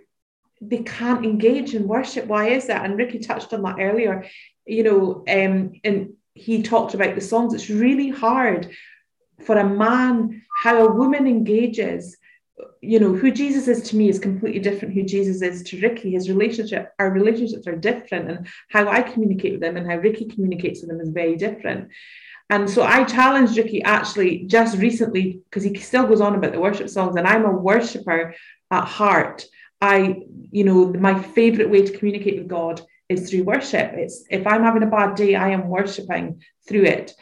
[0.62, 2.24] they can't engage in worship.
[2.24, 2.86] Why is that?
[2.86, 4.24] And Ricky touched on that earlier.
[4.64, 7.52] You know, um, and he talked about the songs.
[7.52, 8.74] It's really hard
[9.44, 12.16] for a man how a woman engages.
[12.80, 14.94] You know, who Jesus is to me is completely different.
[14.94, 19.52] Who Jesus is to Ricky, his relationship, our relationships are different, and how I communicate
[19.52, 21.90] with them and how Ricky communicates with them is very different.
[22.48, 26.60] And so I challenged Ricky actually just recently because he still goes on about the
[26.60, 28.34] worship songs, and I'm a worshiper
[28.70, 29.44] at heart.
[29.80, 33.92] I, you know, my favorite way to communicate with God is through worship.
[33.94, 37.12] It's if I'm having a bad day, I am worshiping through it.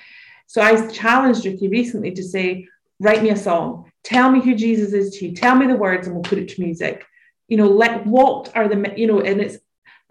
[0.55, 2.69] So I challenged Ricky recently to say,
[3.01, 6.07] write me a song, tell me who Jesus is to you, tell me the words,
[6.07, 7.05] and we'll put it to music.
[7.49, 9.59] You know, let what are the you know, and it's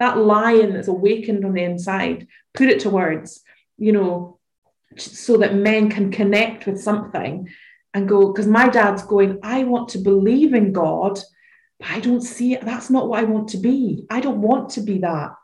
[0.00, 3.40] that lion that's awakened on the inside, put it to words,
[3.78, 4.38] you know,
[4.98, 7.48] so that men can connect with something
[7.94, 11.18] and go, because my dad's going, I want to believe in God
[11.78, 12.60] but I don't see it.
[12.60, 14.06] That's not what I want to be.
[14.10, 15.34] I don't want to be that.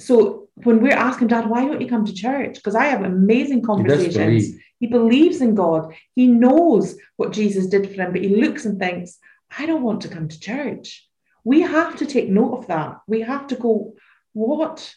[0.00, 2.54] So when we're asking Dad, why don't you come to church?
[2.54, 4.16] Because I have amazing conversations.
[4.16, 4.62] believe.
[4.80, 5.94] He believes in God.
[6.14, 9.18] He knows what Jesus did for him, but he looks and thinks,
[9.56, 11.08] I don't want to come to church.
[11.44, 13.00] We have to take note of that.
[13.06, 13.94] We have to go,
[14.32, 14.94] what?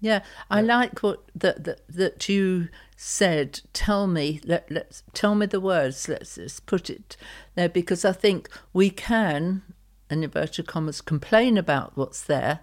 [0.00, 3.60] yeah, I like what that that, that you said.
[3.74, 6.08] Tell me, let let's tell me the words.
[6.08, 7.16] Let's, let's put it
[7.54, 9.62] there because I think we can,
[10.10, 12.60] in inverted commas, complain about what's there,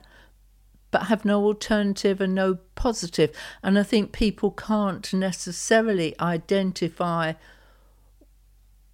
[0.92, 3.36] but have no alternative and no positive.
[3.62, 7.34] And I think people can't necessarily identify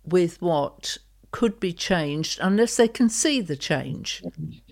[0.05, 0.97] with what
[1.31, 4.23] could be changed unless they can see the change.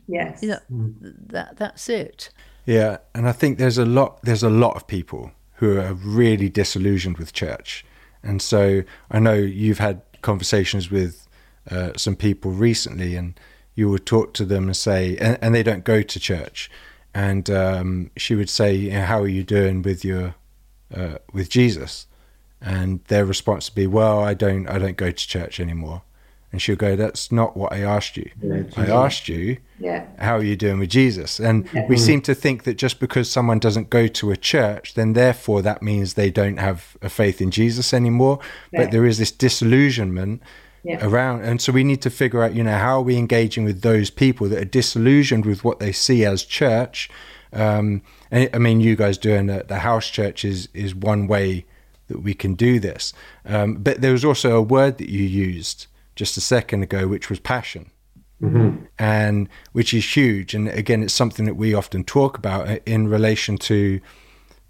[0.07, 0.41] Yes.
[0.41, 2.29] You know, that that's it.
[2.65, 6.49] Yeah, and I think there's a lot there's a lot of people who are really
[6.49, 7.86] disillusioned with church,
[8.23, 11.27] and so I know you've had conversations with
[11.69, 13.39] uh, some people recently, and
[13.73, 16.69] you would talk to them and say, and, and they don't go to church,
[17.13, 20.36] and um, she would say, "How are you doing with your
[20.93, 22.08] uh, with Jesus?"
[22.62, 26.04] And their response would be, "Well, I don't I don't go to church anymore,"
[26.52, 28.30] and she'll go, "That's not what I asked you.
[28.41, 30.06] Yeah, I asked you." Yeah.
[30.19, 31.39] how are you doing with Jesus?
[31.39, 35.13] And we seem to think that just because someone doesn't go to a church, then
[35.13, 38.38] therefore that means they don't have a faith in Jesus anymore.
[38.71, 38.84] Yeah.
[38.84, 40.43] But there is this disillusionment
[40.84, 41.06] Yeah.
[41.06, 41.44] around.
[41.44, 44.10] And so we need to figure out, you know, how are we engaging with those
[44.10, 47.10] people that are disillusioned with what they see as church?
[47.54, 51.65] Um, and I mean, you guys doing the, the house church is, is one way
[52.08, 53.13] that we can do this.
[53.46, 57.30] Um, but there was also a word that you used just a second ago, which
[57.30, 57.91] was passion
[58.98, 60.56] and which is huge.
[60.56, 64.02] And again, it's something that we often talk about in relation to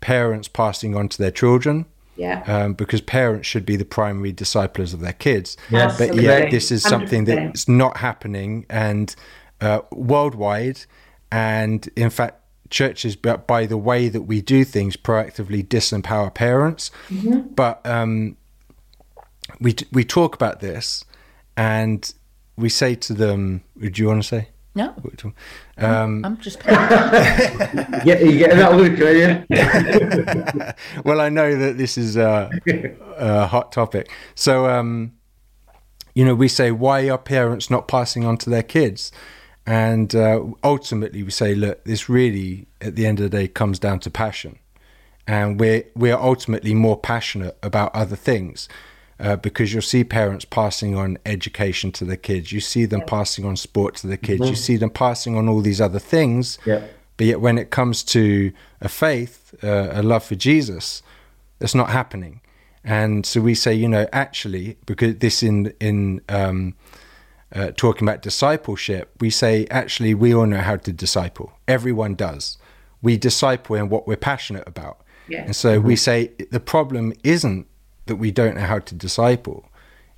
[0.01, 1.85] parents passing on to their children,
[2.21, 2.43] Yeah.
[2.47, 5.57] um, because parents should be the primary disciplers of their kids.
[5.69, 6.23] Yes, But Absolutely.
[6.23, 7.25] yet, this is something 100%.
[7.25, 9.15] that's not happening and
[9.59, 10.79] uh, worldwide.
[11.31, 12.35] And in fact,
[12.69, 16.91] churches, but by the way that we do things, proactively disempower parents.
[17.55, 18.37] But um,
[19.59, 21.03] we we talk about this,
[21.57, 22.13] and
[22.55, 24.93] we say to them, "Would you want to say?" No,
[25.77, 26.61] Um, I'm just.
[26.65, 29.43] Yeah, you getting that look, are you?
[31.03, 32.49] well, I know that this is a,
[33.17, 34.09] a hot topic.
[34.33, 35.13] So, um,
[36.13, 39.11] you know, we say, why are parents not passing on to their kids?
[39.65, 43.77] And uh, ultimately, we say, look, this really, at the end of the day, comes
[43.77, 44.57] down to passion.
[45.27, 48.67] And we're, we're ultimately more passionate about other things.
[49.21, 53.45] Uh, because you'll see parents passing on education to their kids, you see them passing
[53.45, 56.57] on sport to their kids, you see them passing on all these other things.
[56.65, 56.83] Yeah.
[57.17, 61.03] But yet, when it comes to a faith, uh, a love for Jesus,
[61.59, 62.41] that's not happening.
[62.83, 66.73] And so we say, you know, actually, because this in in um,
[67.53, 71.53] uh, talking about discipleship, we say actually we all know how to disciple.
[71.67, 72.57] Everyone does.
[73.03, 75.01] We disciple in what we're passionate about.
[75.27, 75.43] Yeah.
[75.43, 77.67] And so we say the problem isn't
[78.11, 79.65] that we don't know how to disciple.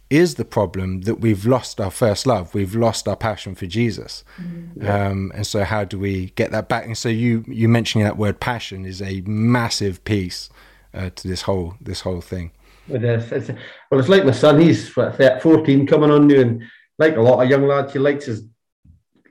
[0.09, 4.23] is the problem that we've lost our first love we've lost our passion for jesus
[4.39, 4.87] mm-hmm.
[4.87, 8.17] um, and so how do we get that back and so you you mentioning that
[8.17, 10.49] word passion is a massive piece
[10.93, 12.51] uh, to this whole this whole thing
[12.89, 13.31] it is.
[13.31, 13.49] It's,
[13.89, 14.59] well, it's like my son.
[14.59, 16.63] He's what, 14 coming on new, and
[16.97, 18.43] like a lot of young lads, he likes his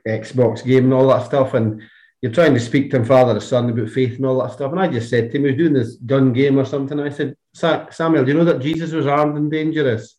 [0.07, 1.53] Xbox game and all that stuff.
[1.53, 1.81] And
[2.23, 4.71] you're trying to speak to him, father or son, about faith and all that stuff.
[4.71, 6.97] And I just said to him, he was doing this gun game or something.
[6.97, 10.15] I said, Samuel, do you know that Jesus was armed and dangerous?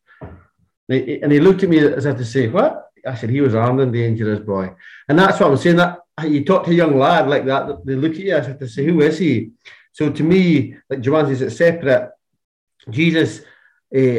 [0.87, 2.91] And he looked at me as if to say, What?
[3.07, 4.75] I said, He was armed and dangerous, boy.
[5.09, 5.77] And that's what I'm saying.
[5.77, 8.59] That you talk to a young lad like that, they look at you as if
[8.59, 9.53] to say, Who is he?
[9.93, 12.11] So to me, like Joanne says, it's separate.
[12.91, 13.45] Jesus uh,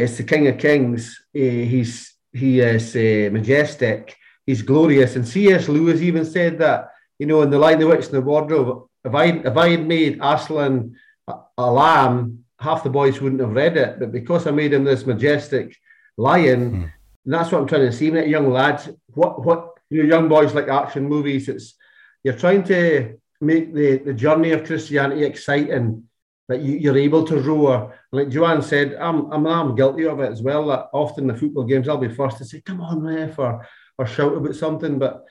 [0.06, 1.24] is the King of Kings.
[1.36, 4.17] Uh, he's he is uh, majestic.
[4.43, 5.15] He's glorious.
[5.15, 5.69] And C.S.
[5.69, 8.88] Lewis even said that, you know, in the the Witch, and the Wardrobe.
[9.04, 10.95] If I if I had made Aslan
[11.28, 13.99] a, a lamb, half the boys wouldn't have read it.
[13.99, 15.75] But because I made him this majestic
[16.17, 16.91] lion,
[17.25, 18.12] and that's what I'm trying to see.
[18.12, 21.49] When young lads, what what you know, young boys like action movies.
[21.49, 21.75] It's
[22.23, 26.04] you're trying to make the, the journey of Christianity exciting
[26.47, 27.97] that you, are able to roar.
[28.12, 30.67] Like Joanne said, I'm, I'm, I'm guilty of it as well.
[30.67, 34.06] That often the football games, I'll be first to say, come on, ref, or, or
[34.06, 34.99] shout about something.
[34.99, 35.25] But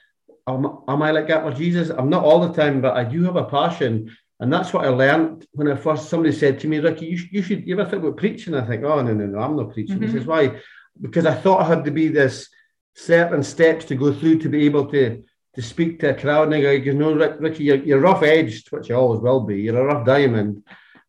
[0.49, 1.91] am, am I like that with Jesus?
[1.91, 4.15] I'm not all the time, but I do have a passion.
[4.41, 7.43] And that's what I learned when I first, somebody said to me, Ricky, you, you
[7.43, 8.55] should, you ever think about preaching?
[8.55, 9.97] I think, oh, no, no, no, I'm not preaching.
[9.97, 10.07] Mm-hmm.
[10.07, 10.61] This is why,
[11.01, 12.49] because I thought I had to be this
[12.95, 15.23] certain steps to go through to be able to
[15.55, 18.73] to speak to a crowd and I go, you know, Ricky, you're, you're rough edged,
[18.73, 19.63] which you always will be.
[19.63, 20.65] You're a rough diamond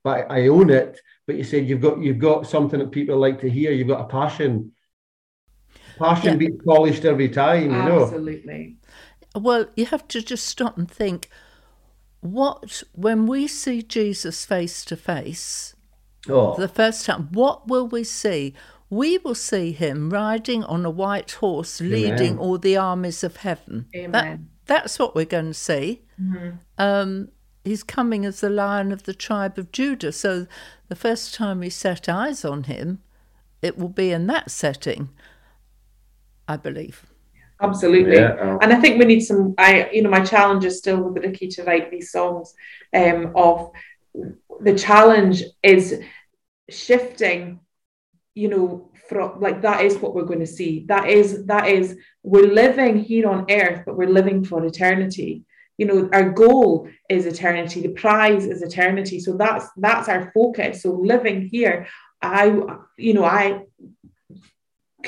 [0.06, 1.02] but I own it.
[1.28, 3.72] But you said you've got you've got something that people like to hear.
[3.72, 4.72] You've got a passion.
[5.98, 6.36] Passion yeah.
[6.36, 7.64] being polished every time.
[7.64, 8.04] You know.
[8.04, 8.78] Absolutely.
[9.36, 11.30] Well, you have to just stop and think.
[12.22, 15.76] What when we see Jesus face to face,
[16.28, 16.56] oh.
[16.56, 18.56] the first time, what will we see?
[18.90, 22.38] we will see him riding on a white horse, leading Amen.
[22.38, 23.88] all the armies of heaven.
[23.96, 24.12] Amen.
[24.12, 26.04] That, that's what we're going to see.
[26.22, 26.58] Mm-hmm.
[26.78, 27.30] Um,
[27.64, 30.12] he's coming as the lion of the tribe of Judah.
[30.12, 30.48] So
[30.88, 33.02] the first time we set eyes on him,
[33.62, 35.10] it will be in that setting,
[36.48, 37.06] I believe.
[37.62, 38.16] Absolutely.
[38.16, 38.58] Yeah.
[38.62, 41.22] And I think we need some I you know, my challenge is still with the
[41.22, 42.54] Ricky to write these songs
[42.94, 43.72] um, of
[44.60, 46.02] the challenge is
[46.70, 47.60] shifting,
[48.34, 50.86] you know, from like that is what we're going to see.
[50.88, 55.46] That is that is we're living here on earth, but we're living for eternity
[55.78, 60.82] you know our goal is eternity the prize is eternity so that's that's our focus
[60.82, 61.88] so living here
[62.22, 62.46] i
[62.98, 63.62] you know i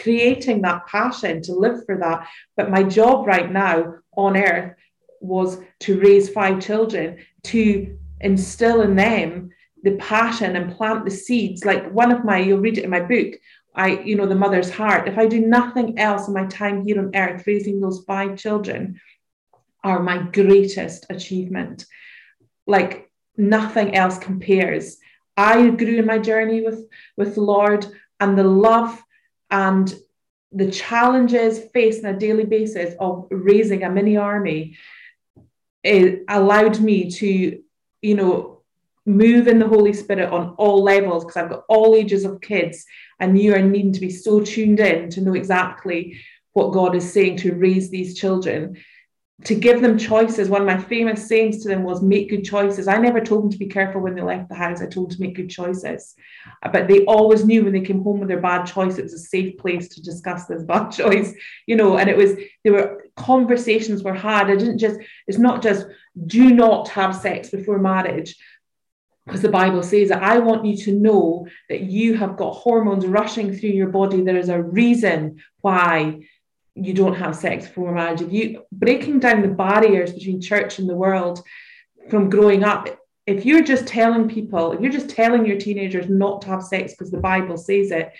[0.01, 4.73] creating that passion to live for that but my job right now on earth
[5.19, 9.49] was to raise five children to instill in them
[9.83, 12.99] the passion and plant the seeds like one of my you'll read it in my
[12.99, 13.35] book
[13.77, 15.07] I, you know, the mother's heart.
[15.07, 18.99] If I do nothing else in my time here on earth, raising those five children,
[19.83, 21.85] are my greatest achievement.
[22.65, 24.97] Like nothing else compares.
[25.37, 27.85] I grew in my journey with, with the Lord
[28.19, 28.99] and the love
[29.49, 29.93] and
[30.51, 34.77] the challenges faced on a daily basis of raising a mini army
[35.87, 37.61] it allowed me to,
[38.01, 38.61] you know,
[39.05, 42.85] move in the Holy Spirit on all levels because I've got all ages of kids,
[43.19, 46.19] and you are needing to be so tuned in to know exactly
[46.53, 48.77] what God is saying to raise these children
[49.43, 50.49] to give them choices.
[50.49, 52.87] One of my famous sayings to them was make good choices.
[52.87, 54.81] I never told them to be careful when they left the house.
[54.81, 56.15] I told them to make good choices.
[56.63, 59.13] Uh, but they always knew when they came home with their bad choice, it was
[59.13, 61.33] a safe place to discuss this bad choice,
[61.67, 64.49] you know, and it was, there were conversations were had.
[64.49, 65.85] I didn't just, it's not just
[66.25, 68.35] do not have sex before marriage.
[69.27, 73.05] Because the Bible says that I want you to know that you have got hormones
[73.05, 74.21] rushing through your body.
[74.21, 76.21] There is a reason why
[76.77, 80.89] you don't have sex before marriage, if you breaking down the barriers between church and
[80.89, 81.41] the world
[82.09, 82.87] from growing up,
[83.25, 86.93] if you're just telling people, if you're just telling your teenagers not to have sex
[86.93, 88.13] because the Bible says it,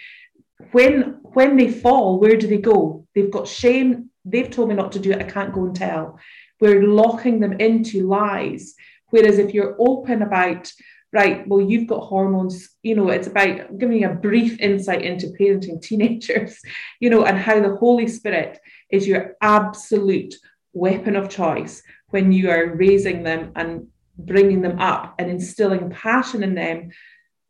[0.72, 3.06] when when they fall, where do they go?
[3.14, 4.10] They've got shame.
[4.26, 5.22] They've told me not to do it.
[5.22, 6.20] I can't go and tell.
[6.60, 8.74] We're locking them into lies.
[9.10, 10.72] Whereas if you're open about
[11.14, 15.82] right, well, you've got hormones, you know, it's about giving a brief insight into parenting
[15.88, 16.60] teenagers,
[17.00, 20.36] you know, and how the Holy Spirit is your absolute
[20.74, 23.88] weapon of choice when you are raising them and
[24.18, 26.90] bringing them up and instilling passion in them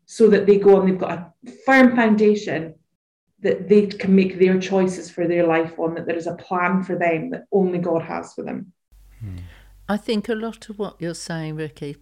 [0.06, 2.76] so that they go and they've got a firm foundation
[3.42, 6.84] that they can make their choices for their life on, that there is a plan
[6.84, 8.74] for them that only God has for them.
[9.20, 9.38] Hmm.
[9.88, 11.98] I think a lot of what you're saying, Ricky,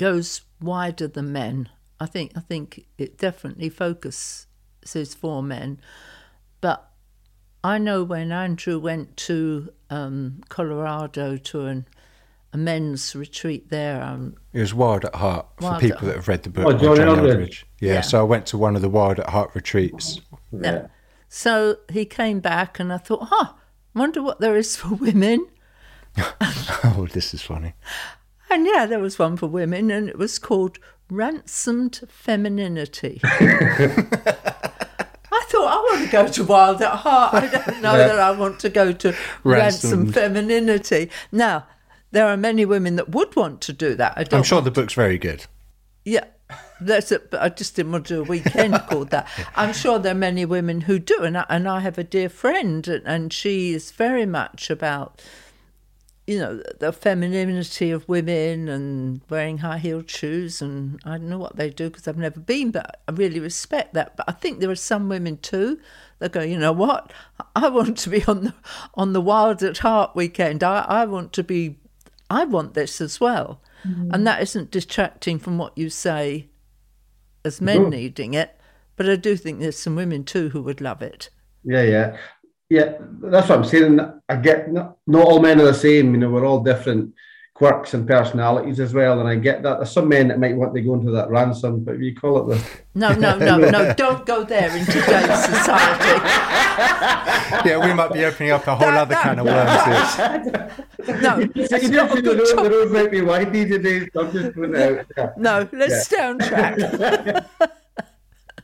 [0.00, 1.68] goes wider than men.
[2.00, 4.46] I think I think it definitely focuses
[4.92, 5.78] there's four men.
[6.62, 6.88] But
[7.62, 11.86] I know when Andrew went to um, Colorado to an,
[12.54, 14.02] a men's retreat there.
[14.02, 16.64] Um, It was Wild at Heart for Wild people at that have read the book.
[16.66, 17.30] Oh, John John Eldredge.
[17.30, 17.64] Eldredge.
[17.78, 18.00] Yeah, Yeah.
[18.00, 20.20] so I went to one of the Wild at Heart retreats.
[20.50, 20.86] yeah.
[21.28, 23.52] So he came back, and I thought, huh,
[23.94, 25.46] wonder what there is for women.
[26.18, 27.74] oh, this is funny.
[28.50, 30.78] And yeah, there was one for women, and it was called
[31.08, 33.20] Ransomed Femininity.
[33.24, 33.88] I
[35.48, 37.34] thought, I want to go to Wild at Heart.
[37.34, 39.08] I don't know that I want to go to
[39.44, 39.46] Ransomed
[40.14, 40.14] Ransomed.
[40.14, 41.10] Femininity.
[41.30, 41.66] Now,
[42.10, 44.14] there are many women that would want to do that.
[44.16, 45.46] I I'm sure the book's very good.
[46.04, 46.24] Yeah,
[46.80, 47.30] that's it.
[47.30, 49.28] But I just didn't want to do a weekend called that.
[49.54, 52.28] I'm sure there are many women who do, and I, and I have a dear
[52.28, 55.22] friend, and, and she is very much about,
[56.30, 61.38] you know, the femininity of women and wearing high heeled shoes, and I don't know
[61.38, 64.16] what they do because I've never been, but I really respect that.
[64.16, 65.80] But I think there are some women too
[66.20, 67.12] that go, you know what,
[67.56, 68.54] I want to be on the
[68.94, 70.62] on the Wild at Heart weekend.
[70.62, 71.80] I, I want to be,
[72.30, 73.60] I want this as well.
[73.84, 74.14] Mm-hmm.
[74.14, 76.46] And that isn't distracting from what you say
[77.44, 78.56] as men needing it,
[78.94, 81.28] but I do think there's some women too who would love it.
[81.64, 82.16] Yeah, yeah,
[82.70, 82.94] yeah.
[83.22, 84.00] That's what I'm saying.
[84.28, 86.14] I get not, not all men are the same.
[86.14, 87.12] You know, we're all different
[87.52, 89.20] quirks and personalities as well.
[89.20, 89.76] And I get that.
[89.78, 92.56] There's some men that might want to go into that ransom, but you call it
[92.56, 92.64] the
[92.94, 96.20] No, no, no, no, don't go there in today's society.
[97.68, 101.20] Yeah, we might be opening up a whole other kind of worms here.
[101.20, 104.08] No, you it's just not a the good road, the road might be windy today.
[104.14, 105.06] So I'm just putting it out.
[105.16, 105.34] there.
[105.36, 106.00] No, let's Yeah.
[106.00, 107.44] stay on track.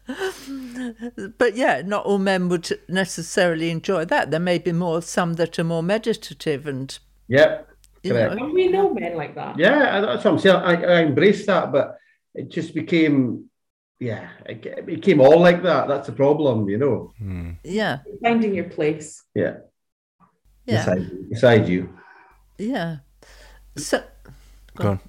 [1.39, 4.31] but yeah, not all men would necessarily enjoy that.
[4.31, 6.97] There may be more some that are more meditative and
[7.29, 7.69] Yep.
[8.03, 8.37] you Correct.
[8.37, 8.45] know.
[8.45, 9.59] And we know men like that.
[9.59, 10.57] Yeah, that's what I'm saying.
[10.57, 11.99] I, I embraced that, but
[12.35, 13.51] it just became,
[13.99, 15.89] yeah, it it became all like that.
[15.89, 17.13] That's the problem, you know.
[17.19, 17.51] Hmm.
[17.65, 19.25] Yeah, Finding your place.
[19.35, 19.57] Yeah.
[20.67, 21.89] yeah, Beside, beside you.
[22.59, 22.99] yeah.
[23.77, 24.03] So
[24.77, 25.01] Go on.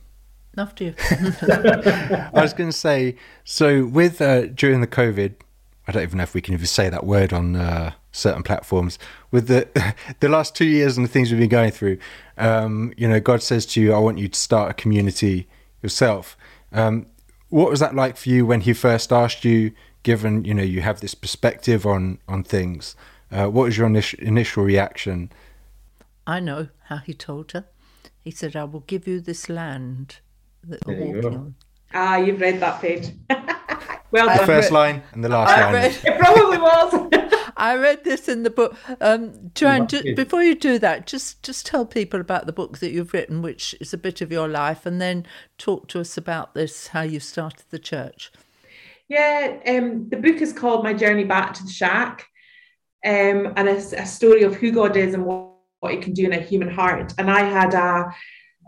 [0.57, 0.93] After you.
[1.07, 5.33] I was going to say, so with uh, during the COVID,
[5.87, 8.99] I don't even know if we can even say that word on uh, certain platforms.
[9.31, 9.67] With the
[10.19, 11.97] the last two years and the things we've been going through,
[12.37, 15.47] um, you know, God says to you, "I want you to start a community
[15.81, 16.37] yourself."
[16.73, 17.07] Um,
[17.49, 19.71] what was that like for you when He first asked you?
[20.03, 22.95] Given you know you have this perspective on on things,
[23.31, 25.31] uh, what was your initial initial reaction?
[26.25, 27.65] I know how he told her.
[28.21, 30.19] He said, I will give you this land
[30.69, 31.55] that you're walking on.
[31.93, 33.11] Ah, you've read that page.
[34.11, 34.45] well the.
[34.45, 35.73] First line and the last I line.
[35.73, 37.13] read, It probably was.
[37.57, 38.75] I read this in the book.
[39.01, 42.77] Um, Joanne, that's ju- before you do that, just just tell people about the book
[42.79, 45.25] that you've written, which is a bit of your life, and then
[45.57, 48.31] talk to us about this, how you started the church.
[49.09, 52.27] Yeah, um, the book is called My Journey Back to the Shack,
[53.05, 55.49] um, and it's a story of who God is and what,
[55.79, 57.13] what He can do in a human heart.
[57.17, 58.13] And I had a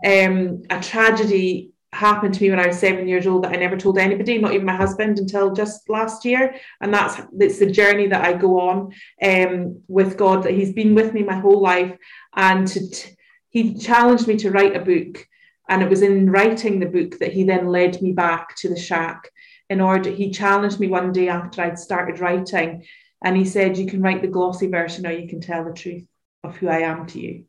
[0.04, 3.76] um, a tragedy happen to me when I was seven years old that I never
[3.76, 6.54] told anybody, not even my husband, until just last year.
[6.80, 10.42] And that's it's the journey that I go on um, with God.
[10.44, 11.96] That He's been with me my whole life,
[12.34, 13.16] and t-
[13.48, 15.26] He challenged me to write a book.
[15.68, 18.78] And it was in writing the book that He then led me back to the
[18.78, 19.30] shack
[19.70, 22.84] in order he challenged me one day after I'd started writing
[23.24, 26.04] and he said you can write the glossy version or you can tell the truth
[26.44, 27.44] of who I am to you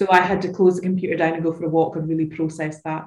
[0.00, 2.24] so I had to close the computer down and go for a walk and really
[2.24, 3.06] process that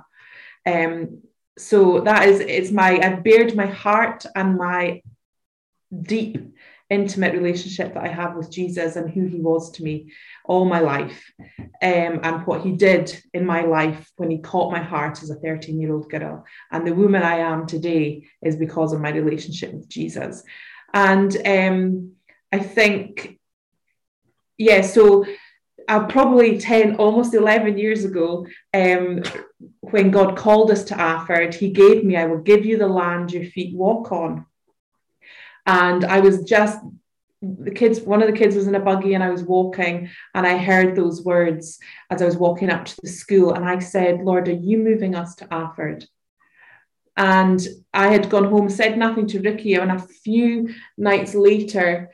[0.67, 1.23] um
[1.57, 5.01] so that is it's my I've bared my heart and my
[6.15, 6.37] deep
[6.91, 10.11] intimate relationship that I have with Jesus and who he was to me
[10.45, 14.83] all my life um, and what he did in my life when he caught my
[14.83, 18.93] heart as a 13 year old girl and the woman I am today is because
[18.93, 20.43] of my relationship with Jesus.
[20.93, 22.11] And um,
[22.51, 23.39] I think,
[24.59, 25.25] yeah, so
[25.87, 29.23] uh, probably 10, almost 11 years ago, um,
[29.81, 33.31] when God called us to Alford, he gave me, I will give you the land
[33.31, 34.45] your feet walk on.
[35.65, 36.79] And I was just,
[37.41, 40.47] the kids, one of the kids was in a buggy and I was walking and
[40.47, 41.79] I heard those words
[42.09, 43.53] as I was walking up to the school.
[43.53, 46.05] And I said, Lord, are you moving us to Alford?
[47.15, 49.75] And I had gone home, said nothing to Ricky.
[49.75, 52.09] And a few nights later,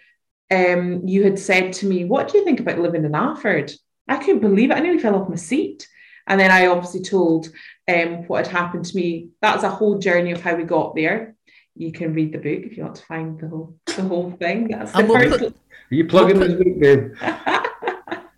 [0.52, 3.72] um, you had said to me, What do you think about living in Alford?
[4.08, 4.78] I couldn't believe it.
[4.78, 5.88] I nearly fell off my seat.
[6.28, 7.50] And then I obviously told
[7.88, 9.30] um, what had happened to me.
[9.42, 11.36] That's a whole journey of how we got there.
[11.76, 14.68] You can read the book if you want to find the whole the whole thing.
[14.68, 15.40] That's the we'll first.
[15.40, 17.14] put- Are you plugging this book, babe?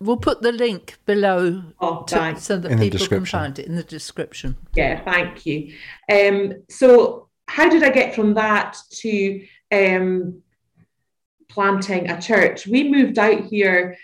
[0.02, 3.76] We'll put the link below oh, to, so that In people can find it in
[3.76, 4.56] the description.
[4.74, 5.74] Yeah, thank you.
[6.10, 10.42] Um, so how did I get from that to um,
[11.52, 12.66] planting a church.
[12.66, 13.96] We moved out here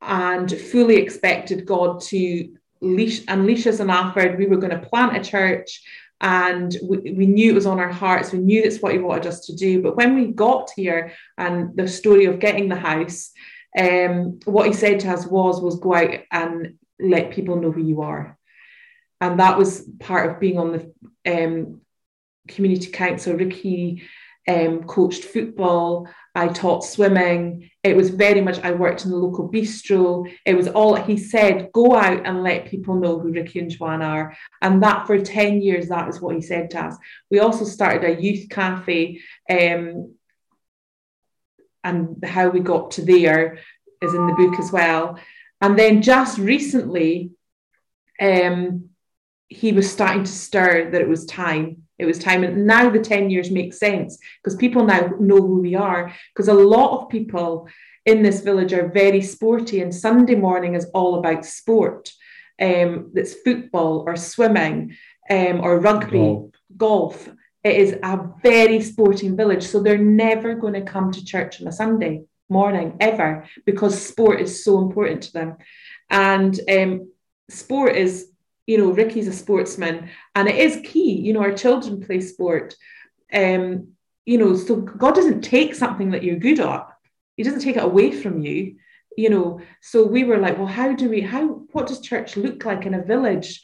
[0.00, 4.38] and fully expected God to leash, unleash us in Alford.
[4.38, 5.82] We were going to plant a church
[6.20, 8.32] and we, we knew it was on our hearts.
[8.32, 9.82] We knew that's what He wanted us to do.
[9.82, 13.30] But when we got here and the story of getting the house,
[13.78, 17.82] um, what He said to us was, was go out and let people know who
[17.82, 18.36] you are.
[19.20, 21.80] And that was part of being on the um,
[22.48, 23.34] community council.
[23.34, 24.02] Ricky
[24.48, 26.08] um, coached football.
[26.34, 27.70] I taught swimming.
[27.84, 30.30] It was very much, I worked in the local bistro.
[30.46, 34.02] It was all, he said, go out and let people know who Ricky and Joanne
[34.02, 34.36] are.
[34.62, 36.96] And that for 10 years, that is what he said to us.
[37.30, 39.20] We also started a youth cafe.
[39.48, 40.14] Um,
[41.84, 43.58] and how we got to there
[44.02, 45.18] is in the book as well.
[45.60, 47.30] And then just recently,
[48.20, 48.90] um,
[49.48, 52.44] he was starting to stir that it was time it was time.
[52.44, 56.12] And now the 10 years makes sense because people now know who we are.
[56.32, 57.68] Because a lot of people
[58.06, 62.10] in this village are very sporty, and Sunday morning is all about sport.
[62.60, 64.96] Um, that's football or swimming
[65.30, 66.50] um, or rugby, golf.
[66.76, 67.28] golf.
[67.62, 69.64] It is a very sporting village.
[69.64, 74.40] So they're never going to come to church on a Sunday morning ever because sport
[74.40, 75.56] is so important to them.
[76.10, 77.12] And um,
[77.48, 78.30] sport is
[78.68, 81.12] you know, Ricky's a sportsman, and it is key.
[81.12, 82.76] You know, our children play sport.
[83.32, 83.94] Um,
[84.26, 86.86] you know, so God doesn't take something that you're good at.
[87.36, 88.76] He doesn't take it away from you.
[89.16, 91.22] You know, so we were like, well, how do we?
[91.22, 91.46] How?
[91.72, 93.62] What does church look like in a village?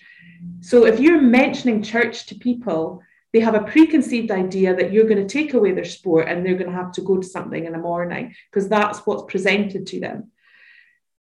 [0.61, 3.03] So if you're mentioning church to people,
[3.35, 6.57] they have a preconceived idea that you're going to take away their sport and they're
[6.57, 10.01] going to have to go to something in the morning because that's what's presented to
[10.01, 10.31] them.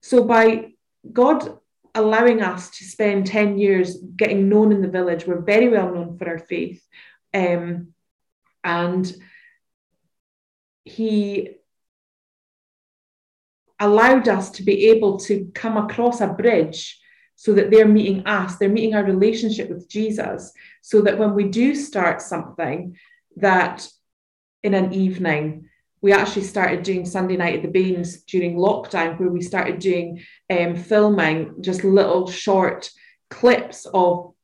[0.03, 0.73] So by
[1.11, 1.59] God
[1.95, 5.27] allowing us to spend 10 years getting known in the village.
[5.27, 6.85] We're very well known for our faith.
[7.33, 7.95] Um,
[8.63, 9.13] and
[10.85, 11.57] he
[13.79, 17.01] allowed us to be able to come across a bridge
[17.37, 21.45] so that they're meeting us, they're meeting our relationship with Jesus, so that when we
[21.45, 22.97] do start something,
[23.37, 23.87] that
[24.63, 25.69] in an evening,
[26.05, 30.23] we actually started doing Sunday night at the Beans during lockdown, where we started doing
[30.51, 32.91] um, filming just little short
[33.31, 34.35] clips of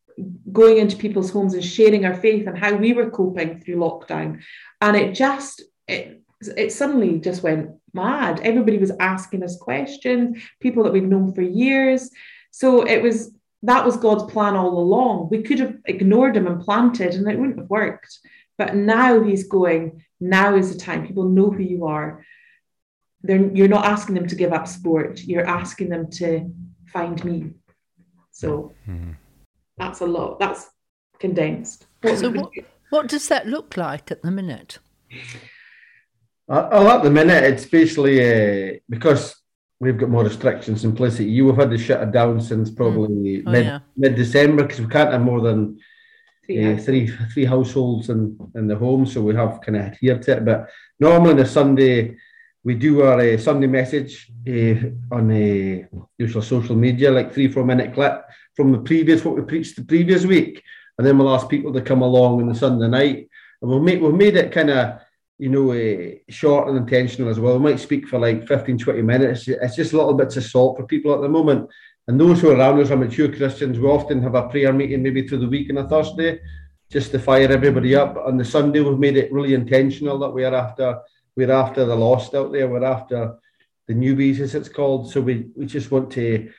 [0.51, 4.41] going into people's homes and sharing our faith and how we were coping through lockdown.
[4.81, 6.23] And it just, it,
[6.57, 8.41] it suddenly just went mad.
[8.41, 12.09] Everybody was asking us questions, people that we've known for years.
[12.53, 13.35] So it was,
[13.65, 15.29] that was God's plan all along.
[15.29, 18.19] We could have ignored him and planted and it wouldn't have worked.
[18.57, 21.07] But now he's going, now is the time.
[21.07, 22.25] People know who you are.
[23.23, 26.51] They're, you're not asking them to give up sport, you're asking them to
[26.87, 27.51] find me.
[28.31, 29.13] So mm-hmm.
[29.77, 30.39] that's a lot.
[30.39, 30.71] That's
[31.19, 31.87] condensed.
[32.01, 32.51] What so, what,
[32.91, 34.79] what does that look like at the minute?
[36.49, 39.37] Uh, at the minute, it's basically uh, because
[39.79, 41.21] we've got more restrictions in place.
[41.21, 43.43] You have had to shut it down since probably mm.
[43.47, 43.79] oh, mid yeah.
[43.97, 45.79] mid December because we can't have more than
[46.59, 50.37] uh, three three households in, in the home, so we have kind of adhered to
[50.37, 50.45] it.
[50.45, 52.17] But normally on a Sunday,
[52.65, 55.87] we do our uh, Sunday message uh, on uh,
[56.19, 58.25] usual social media, like three four minute clip
[58.55, 60.63] from the previous what we preached the previous week,
[60.99, 63.29] and then we'll ask people to come along on the Sunday night,
[63.61, 65.01] and we'll make we've made it kind of
[65.39, 67.55] you know uh, short and intentional as well.
[67.59, 69.49] We might speak for like 15, 20 minutes.
[69.49, 71.71] It's just a little bits of salt for people at the moment.
[72.11, 73.79] And those who are around us are mature Christians.
[73.79, 76.41] We often have a prayer meeting maybe through the week on a Thursday,
[76.91, 78.17] just to fire everybody up.
[78.17, 80.99] On the Sunday, we've made it really intentional that we're after
[81.37, 82.67] we're after the lost out there.
[82.67, 83.37] We're after
[83.87, 85.13] the newbies, as it's called.
[85.13, 86.51] So we, we just want to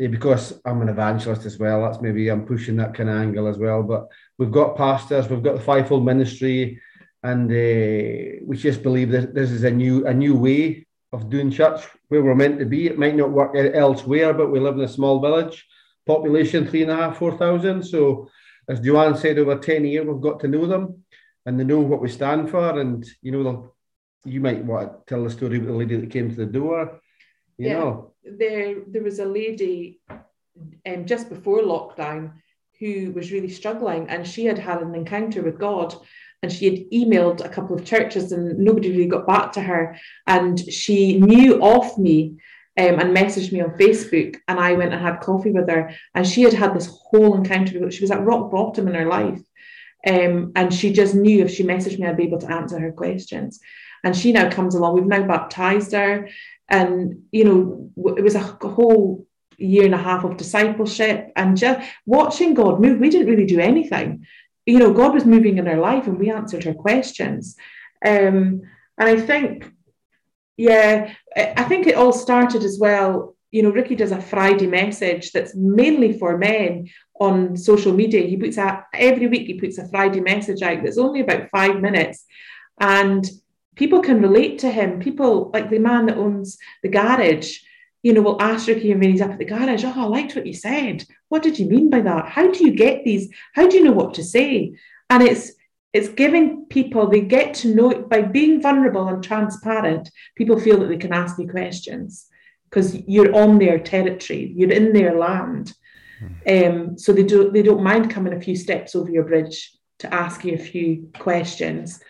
[0.00, 1.82] eh, because I'm an evangelist as well.
[1.82, 3.82] That's maybe I'm pushing that kind of angle as well.
[3.82, 4.08] But
[4.38, 6.80] we've got pastors, we've got the fivefold ministry,
[7.22, 11.50] and uh, we just believe that this is a new a new way of doing
[11.50, 12.86] church where we're meant to be.
[12.86, 15.66] It might not work elsewhere, but we live in a small village,
[16.06, 17.82] population three and a half, four thousand.
[17.84, 18.28] So,
[18.68, 21.02] as Joanne said, over 10 years, we've got to know them
[21.44, 22.78] and they know what we stand for.
[22.78, 23.72] And, you know,
[24.24, 27.00] you might want to tell the story about the lady that came to the door.
[27.58, 32.34] You yeah, know, there, there was a lady um, just before lockdown
[32.78, 35.94] who was really struggling and she had had an encounter with God
[36.42, 39.96] and she had emailed a couple of churches and nobody really got back to her.
[40.26, 42.38] And she knew of me
[42.78, 44.36] um, and messaged me on Facebook.
[44.48, 45.94] And I went and had coffee with her.
[46.14, 47.90] And she had had this whole encounter.
[47.90, 49.40] She was at rock bottom in her life.
[50.06, 52.92] Um, and she just knew if she messaged me, I'd be able to answer her
[52.92, 53.60] questions.
[54.02, 54.94] And she now comes along.
[54.94, 56.30] We've now baptized her.
[56.70, 59.26] And, you know, it was a whole
[59.58, 62.98] year and a half of discipleship and just watching God move.
[62.98, 64.24] We didn't really do anything
[64.66, 67.56] you know, God was moving in her life and we answered her questions.
[68.04, 68.62] Um,
[68.98, 69.70] and I think,
[70.56, 73.36] yeah, I think it all started as well.
[73.50, 76.88] You know, Ricky does a Friday message that's mainly for men
[77.18, 78.26] on social media.
[78.26, 81.80] He puts out every week, he puts a Friday message out that's only about five
[81.80, 82.24] minutes.
[82.78, 83.28] And
[83.74, 85.00] people can relate to him.
[85.00, 87.58] People like the man that owns the garage,
[88.02, 90.46] you know, will ask Ricky when he's up at the garage, Oh, I liked what
[90.46, 91.04] you said.
[91.30, 92.28] What did you mean by that?
[92.28, 93.32] How do you get these?
[93.54, 94.74] How do you know what to say?
[95.08, 95.52] And it's
[95.92, 100.78] it's giving people they get to know it by being vulnerable and transparent people feel
[100.80, 102.26] that they can ask you questions
[102.64, 105.74] because you're on their territory you're in their land
[106.22, 106.68] mm.
[106.68, 110.12] um, so they do they don't mind coming a few steps over your bridge to
[110.14, 112.00] ask you a few questions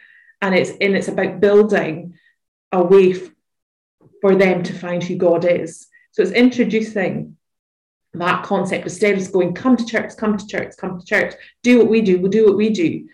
[0.43, 2.15] and it's and it's about building
[2.73, 3.31] a way f-
[4.21, 7.37] for them to find who god is so it's introducing
[8.15, 11.79] that concept instead of going come to church come to church come to church do
[11.79, 13.07] what we do we'll do what we do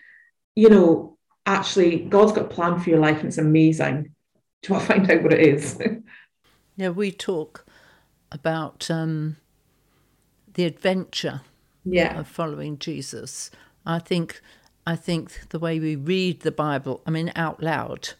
[0.57, 4.15] you know, actually, God's got a plan for your life and it's amazing.
[4.63, 5.79] Do I find out what it is?
[6.75, 7.63] yeah, we talk
[8.31, 9.37] about um,
[10.55, 11.41] the adventure
[11.85, 12.19] yeah.
[12.19, 13.51] of following Jesus.
[13.85, 14.41] I think
[14.87, 18.13] I think the way we read the Bible, I mean, out loud,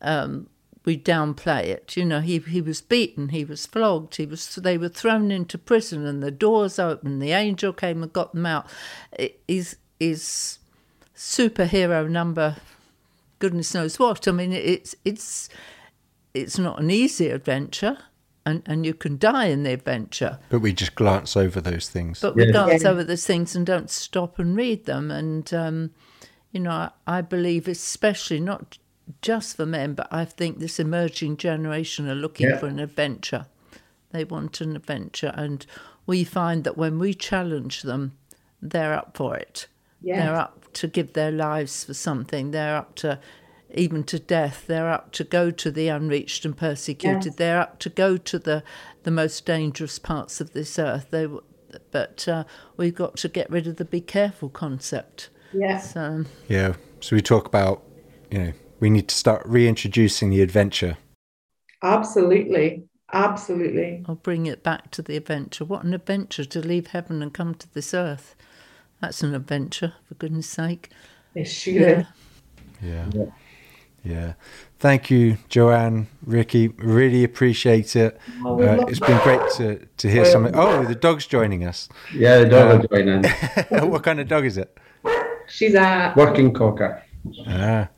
[0.00, 0.48] um,
[0.84, 1.96] we downplay it.
[1.96, 5.58] You know, he he was beaten, he was flogged, he was they were thrown into
[5.58, 7.22] prison, and the doors opened.
[7.22, 8.66] The angel came and got them out.
[9.12, 10.58] It is is
[11.16, 12.56] superhero number,
[13.38, 14.26] goodness knows what.
[14.26, 15.48] I mean, it's it's
[16.34, 17.98] it's not an easy adventure.
[18.44, 20.40] And, and you can die in the adventure.
[20.48, 22.20] But we just glance over those things.
[22.20, 25.12] But we glance over those things and don't stop and read them.
[25.12, 25.92] And, um,
[26.50, 28.78] you know, I, I believe, especially not
[29.20, 32.58] just for men, but I think this emerging generation are looking yeah.
[32.58, 33.46] for an adventure.
[34.10, 35.32] They want an adventure.
[35.34, 35.64] And
[36.06, 38.12] we find that when we challenge them,
[38.60, 39.66] they're up for it.
[40.00, 40.24] Yeah.
[40.24, 42.50] They're up to give their lives for something.
[42.50, 43.18] They're up to
[43.74, 44.66] even to death.
[44.66, 47.24] They're up to go to the unreached and persecuted.
[47.24, 47.36] Yes.
[47.36, 48.62] They're up to go to the
[49.02, 51.08] the most dangerous parts of this earth.
[51.10, 51.26] They,
[51.90, 52.44] but uh,
[52.76, 55.30] we've got to get rid of the be careful concept.
[55.52, 55.78] Yeah.
[55.78, 56.74] So, yeah.
[57.00, 57.82] So we talk about,
[58.30, 58.52] you know,
[58.82, 60.98] we need to start reintroducing the adventure.
[61.84, 62.82] Absolutely.
[63.12, 64.04] Absolutely.
[64.08, 65.64] I'll bring it back to the adventure.
[65.64, 68.34] What an adventure to leave heaven and come to this earth.
[69.00, 70.90] That's an adventure, for goodness sake.
[71.32, 72.06] Yes, yeah.
[72.82, 73.06] yeah.
[73.14, 73.24] Yeah.
[74.02, 74.32] Yeah.
[74.80, 76.66] Thank you, Joanne, Ricky.
[76.66, 78.18] Really appreciate it.
[78.44, 80.56] Oh, uh, it's been great to, to hear something.
[80.56, 81.88] Oh, the dog's joining us.
[82.12, 83.90] Yeah, the dog um, is joining.
[83.92, 84.76] what kind of dog is it?
[85.46, 87.00] She's a working cocker.
[87.46, 87.88] Ah.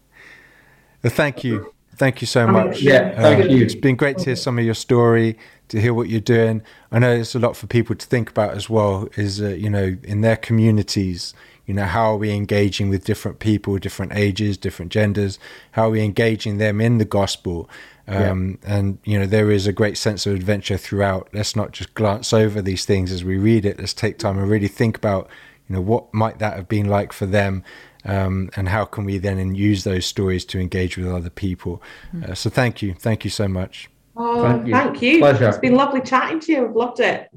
[1.05, 1.75] Well, thank you.
[1.97, 2.81] Thank you so much.
[2.81, 3.63] Yeah, thank um, you.
[3.63, 5.39] It's been great to hear some of your story,
[5.69, 6.63] to hear what you're doing.
[6.91, 9.09] I know it's a lot for people to think about as well.
[9.17, 11.35] Is uh, you know in their communities,
[11.67, 15.39] you know how are we engaging with different people, different ages, different genders?
[15.73, 17.69] How are we engaging them in the gospel?
[18.09, 18.77] Um, yeah.
[18.77, 21.29] And you know there is a great sense of adventure throughout.
[21.35, 23.79] Let's not just glance over these things as we read it.
[23.79, 25.29] Let's take time and really think about
[25.69, 27.63] you know what might that have been like for them
[28.05, 31.83] um, and how can we then use those stories to engage with other people?
[32.15, 32.31] Mm.
[32.31, 33.91] Uh, so thank you, thank you so much.
[34.17, 34.73] Oh, thank you.
[34.73, 35.19] Thank you.
[35.19, 35.49] Pleasure.
[35.49, 36.67] It's been lovely chatting to you.
[36.67, 37.31] I've loved it.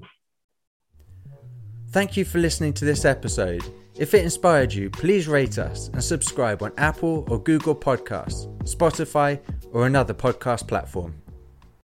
[1.89, 3.63] Thank you for listening to this episode.
[3.95, 9.39] If it inspired you, please rate us and subscribe on Apple or Google Podcasts, Spotify,
[9.71, 11.15] or another podcast platform.